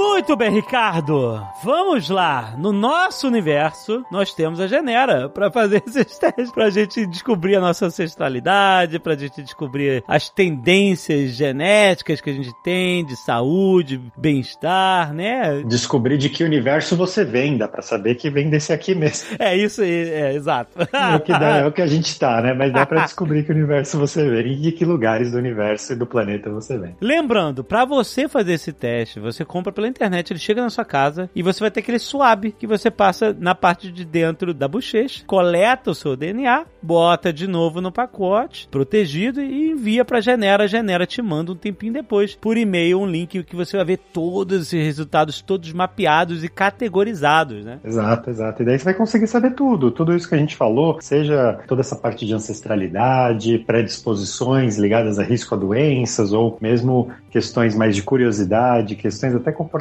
[0.00, 1.46] Muito bem, Ricardo.
[1.62, 2.54] Vamos lá.
[2.56, 7.60] No nosso universo, nós temos a Genera pra fazer esses testes, pra gente descobrir a
[7.60, 15.12] nossa ancestralidade, pra gente descobrir as tendências genéticas que a gente tem de saúde, bem-estar,
[15.12, 15.62] né?
[15.66, 19.28] Descobrir de que universo você vem, dá pra saber que vem desse aqui mesmo.
[19.38, 20.70] É isso aí, é exato.
[20.92, 22.54] É o que, dá, é o que a gente tá, né?
[22.54, 25.96] Mas dá pra descobrir que universo você vem e de que lugares do universo e
[25.96, 26.96] do planeta você vem.
[27.00, 31.28] Lembrando, pra você fazer esse teste, você compra pela internet, ele chega na sua casa
[31.34, 35.24] e você vai ter aquele swab que você passa na parte de dentro da bochecha,
[35.26, 40.68] coleta o seu DNA, bota de novo no pacote, protegido e envia pra Genera.
[40.68, 44.60] Genera te manda um tempinho depois por e-mail um link que você vai ver todos
[44.62, 47.80] esses resultados todos mapeados e categorizados, né?
[47.84, 48.62] Exato, exato.
[48.62, 49.90] E daí você vai conseguir saber tudo.
[49.90, 55.22] Tudo isso que a gente falou, seja toda essa parte de ancestralidade, predisposições ligadas a
[55.22, 59.79] risco a doenças, ou mesmo questões mais de curiosidade, questões até comportamentais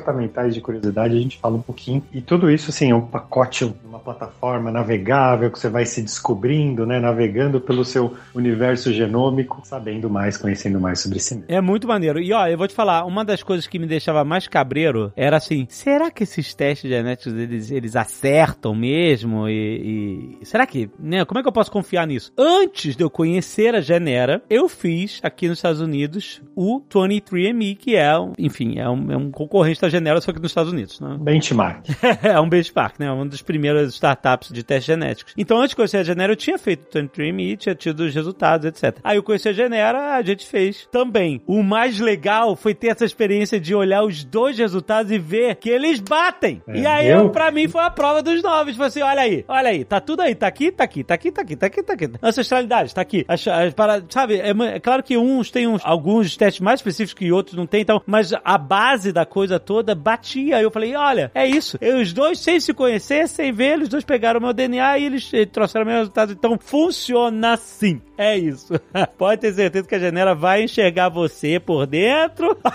[0.52, 2.04] de curiosidade, a gente fala um pouquinho.
[2.12, 6.86] E tudo isso, assim, é um pacote, uma plataforma navegável que você vai se descobrindo,
[6.86, 7.00] né?
[7.00, 11.48] Navegando pelo seu universo genômico, sabendo mais, conhecendo mais sobre si mesmo.
[11.50, 12.20] É muito maneiro.
[12.20, 15.38] E ó, eu vou te falar, uma das coisas que me deixava mais cabreiro era
[15.38, 19.48] assim: será que esses testes genéticos eles, eles acertam mesmo?
[19.48, 21.26] E, e- será que, né?
[21.26, 22.32] Como é que eu posso confiar nisso?
[22.38, 27.96] Antes de eu conhecer a Genera, eu fiz aqui nos Estados Unidos o 23andMe, que
[27.96, 31.18] é, enfim, é um, é um concorrente da Genera, só que nos Estados Unidos, né?
[31.20, 31.86] Benchmark.
[32.24, 33.12] é um benchmark, né?
[33.12, 35.34] Uma das primeiras startups de testes genéticos.
[35.38, 38.66] Então, antes de conhecer a Genera, eu tinha feito o 23andMe, tinha tido os resultados,
[38.66, 38.98] etc.
[39.04, 41.42] Aí eu conheci a Genera, a gente fez também.
[41.48, 45.70] O mais legal foi ter essa experiência de olhar os dois resultados e ver que
[45.70, 46.62] eles batem.
[46.68, 48.74] É, e aí, eu- pra mim, foi a prova dos novos.
[48.74, 51.32] Tipo assim, olha aí, olha aí, tá tudo aí, tá aqui, tá aqui, tá aqui,
[51.32, 52.10] tá aqui, tá aqui, tá aqui.
[52.22, 53.26] Ancestralidade, tá aqui.
[53.28, 57.14] As, as para, sabe, é, é claro que uns têm uns, alguns testes mais específicos
[57.14, 60.58] que outros não tem, então, mas a base da coisa toda batia.
[60.58, 61.78] Aí eu falei, olha, é isso.
[61.80, 65.06] E os dois, sem se conhecer, sem ver, eles dois pegaram o meu DNA e
[65.06, 66.34] eles eh, trouxeram meus resultados.
[66.34, 68.02] Então, funciona assim.
[68.18, 68.74] É isso.
[69.16, 72.58] Pode ter certeza que a Genera vai enxergar você por dentro.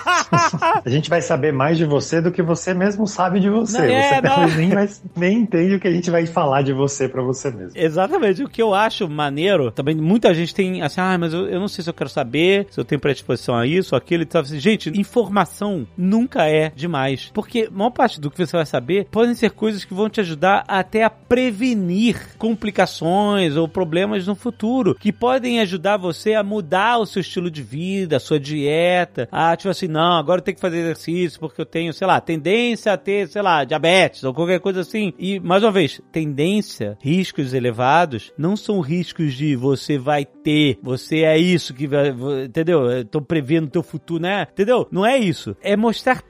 [0.84, 3.78] A gente vai saber mais de você do que você mesmo sabe de você.
[3.78, 6.72] Não, é, você talvez nem, vai- nem entende o que a gente vai falar de
[6.72, 7.72] você pra você mesmo.
[7.74, 8.42] Exatamente.
[8.44, 11.66] O que eu acho maneiro, também muita gente tem assim, ah, mas eu, eu não
[11.68, 14.42] sei se eu quero saber, se eu tenho predisposição a isso, aquilo e tal.
[14.42, 17.30] Assim, Gente, informação nunca é demais.
[17.32, 20.64] Porque maior parte do que você vai saber podem ser coisas que vão te ajudar
[20.68, 27.06] até a prevenir complicações ou problemas no futuro, que podem ajudar você a mudar o
[27.06, 29.28] seu estilo de vida, a sua dieta.
[29.32, 32.20] Ah, tipo assim, não, agora eu tenho que fazer exercício porque eu tenho, sei lá,
[32.20, 35.12] tendência a ter, sei lá, diabetes ou qualquer coisa assim.
[35.18, 41.22] E, mais uma vez, tendência, riscos elevados, não são riscos de você vai ter, você
[41.22, 42.14] é isso que vai,
[42.44, 42.90] entendeu?
[42.90, 44.46] Eu tô prevendo teu futuro, né?
[44.52, 44.86] Entendeu?
[44.90, 45.56] Não é isso.
[45.62, 46.20] É mostrar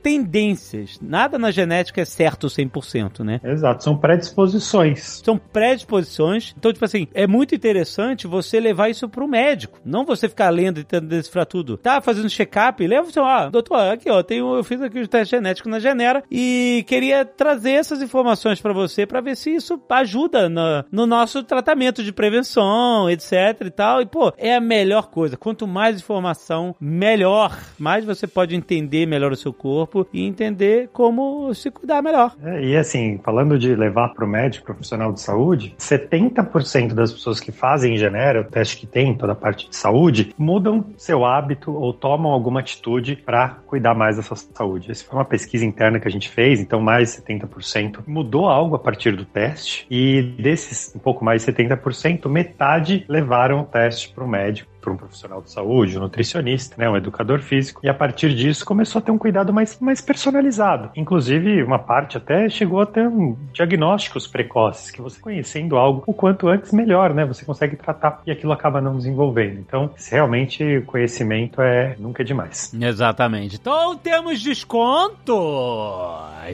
[0.45, 0.99] tendências.
[1.01, 3.41] Nada na genética é certo 100%, né?
[3.43, 5.23] Exato, são predisposições.
[5.25, 6.55] São predisposições.
[6.57, 9.81] Então, tipo assim, é muito interessante você levar isso pro médico.
[9.85, 11.77] Não você ficar lendo e tentando decifrar tudo.
[11.77, 15.37] Tá fazendo check-up, leva você, ó, doutor, aqui, ó, tenho, eu fiz aqui o teste
[15.37, 20.49] genético na Genera e queria trazer essas informações pra você pra ver se isso ajuda
[20.49, 24.01] no, no nosso tratamento de prevenção, etc e tal.
[24.03, 25.37] E, pô, é a melhor coisa.
[25.37, 27.57] Quanto mais informação, melhor.
[27.79, 32.35] Mais você pode entender melhor o seu corpo e entender como se cuidar melhor.
[32.43, 37.41] É, e assim, falando de levar para o médico profissional de saúde, 70% das pessoas
[37.41, 41.73] que fazem Genera, o teste que tem, toda a parte de saúde, mudam seu hábito
[41.73, 44.91] ou tomam alguma atitude para cuidar mais da sua saúde.
[44.91, 48.75] Essa foi uma pesquisa interna que a gente fez, então mais de 70% mudou algo
[48.75, 54.13] a partir do teste, e desses um pouco mais de 70%, metade levaram o teste
[54.13, 57.89] para o médico para um profissional de saúde, um nutricionista, né, um educador físico, e
[57.89, 60.91] a partir disso começou a ter um cuidado mais, mais personalizado.
[60.95, 66.13] Inclusive, uma parte até chegou a ter um, diagnósticos precoces, que você conhecendo algo o
[66.13, 67.25] quanto antes, melhor, né?
[67.25, 69.59] Você consegue tratar e aquilo acaba não desenvolvendo.
[69.59, 72.73] Então, realmente, o conhecimento é nunca é demais.
[72.75, 73.57] Exatamente.
[73.57, 75.35] Então temos desconto!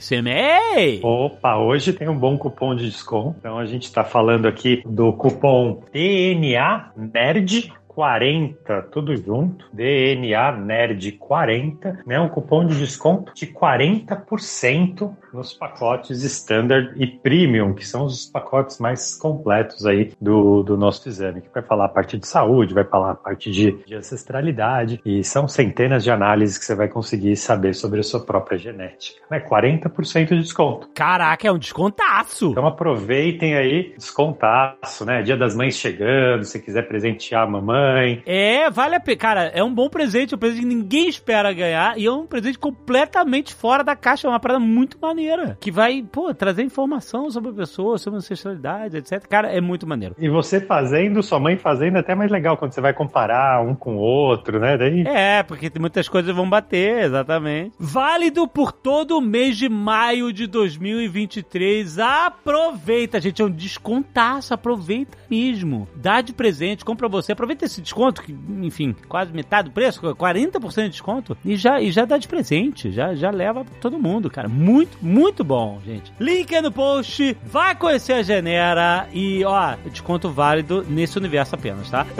[0.01, 1.01] SMA!
[1.03, 3.37] Opa, hoje tem um bom cupom de desconto.
[3.39, 9.67] Então a gente está falando aqui do cupom DNA Nerd 40, tudo junto.
[9.75, 12.19] DNA Nerd 40, né?
[12.19, 18.79] Um cupom de desconto de 40% nos pacotes Standard e Premium, que são os pacotes
[18.79, 22.85] mais completos aí do, do nosso exame, que vai falar a parte de saúde, vai
[22.85, 27.37] falar a parte de, de ancestralidade, e são centenas de análises que você vai conseguir
[27.37, 29.21] saber sobre a sua própria genética.
[29.31, 29.41] Né?
[29.41, 30.89] 40% de desconto.
[30.95, 32.51] Caraca, é um descontaço!
[32.51, 35.23] Então aproveitem aí, descontaço, né?
[35.23, 38.23] Dia das Mães chegando, se quiser presentear a mamãe.
[38.27, 39.17] É, vale a pena.
[39.17, 42.59] Cara, é um bom presente, um presente que ninguém espera ganhar e é um presente
[42.59, 45.20] completamente fora da caixa, é uma parada muito maneira.
[45.61, 49.27] Que vai, pô, trazer informação sobre a pessoa, sobre a ancestralidade, etc.
[49.29, 50.15] Cara, é muito maneiro.
[50.19, 53.75] E você fazendo, sua mãe fazendo, é até mais legal quando você vai comparar um
[53.75, 54.77] com o outro, né?
[54.77, 57.73] Daí É, porque muitas coisas vão bater, exatamente.
[57.79, 61.99] Válido por todo o mês de maio de 2023.
[61.99, 65.89] Aproveita, gente, é um descontaço, aproveita mesmo.
[65.95, 70.83] Dá de presente, compra você, aproveita esse desconto, que, enfim, quase metade do preço, 40%
[70.85, 74.31] de desconto, e já, e já dá de presente, já, já leva pra todo mundo,
[74.31, 74.49] cara.
[74.49, 76.13] Muito, muito bom, gente.
[76.21, 81.91] Link é no post, vai conhecer a Genera e, ó, desconto válido nesse universo apenas,
[81.91, 82.07] tá?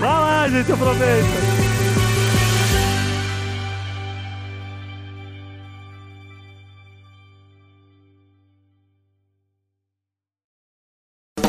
[0.00, 1.68] vai lá, gente, aproveita.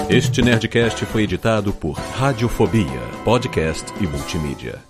[0.10, 4.89] Este Nerdcast foi editado por Radiofobia, podcast e multimídia.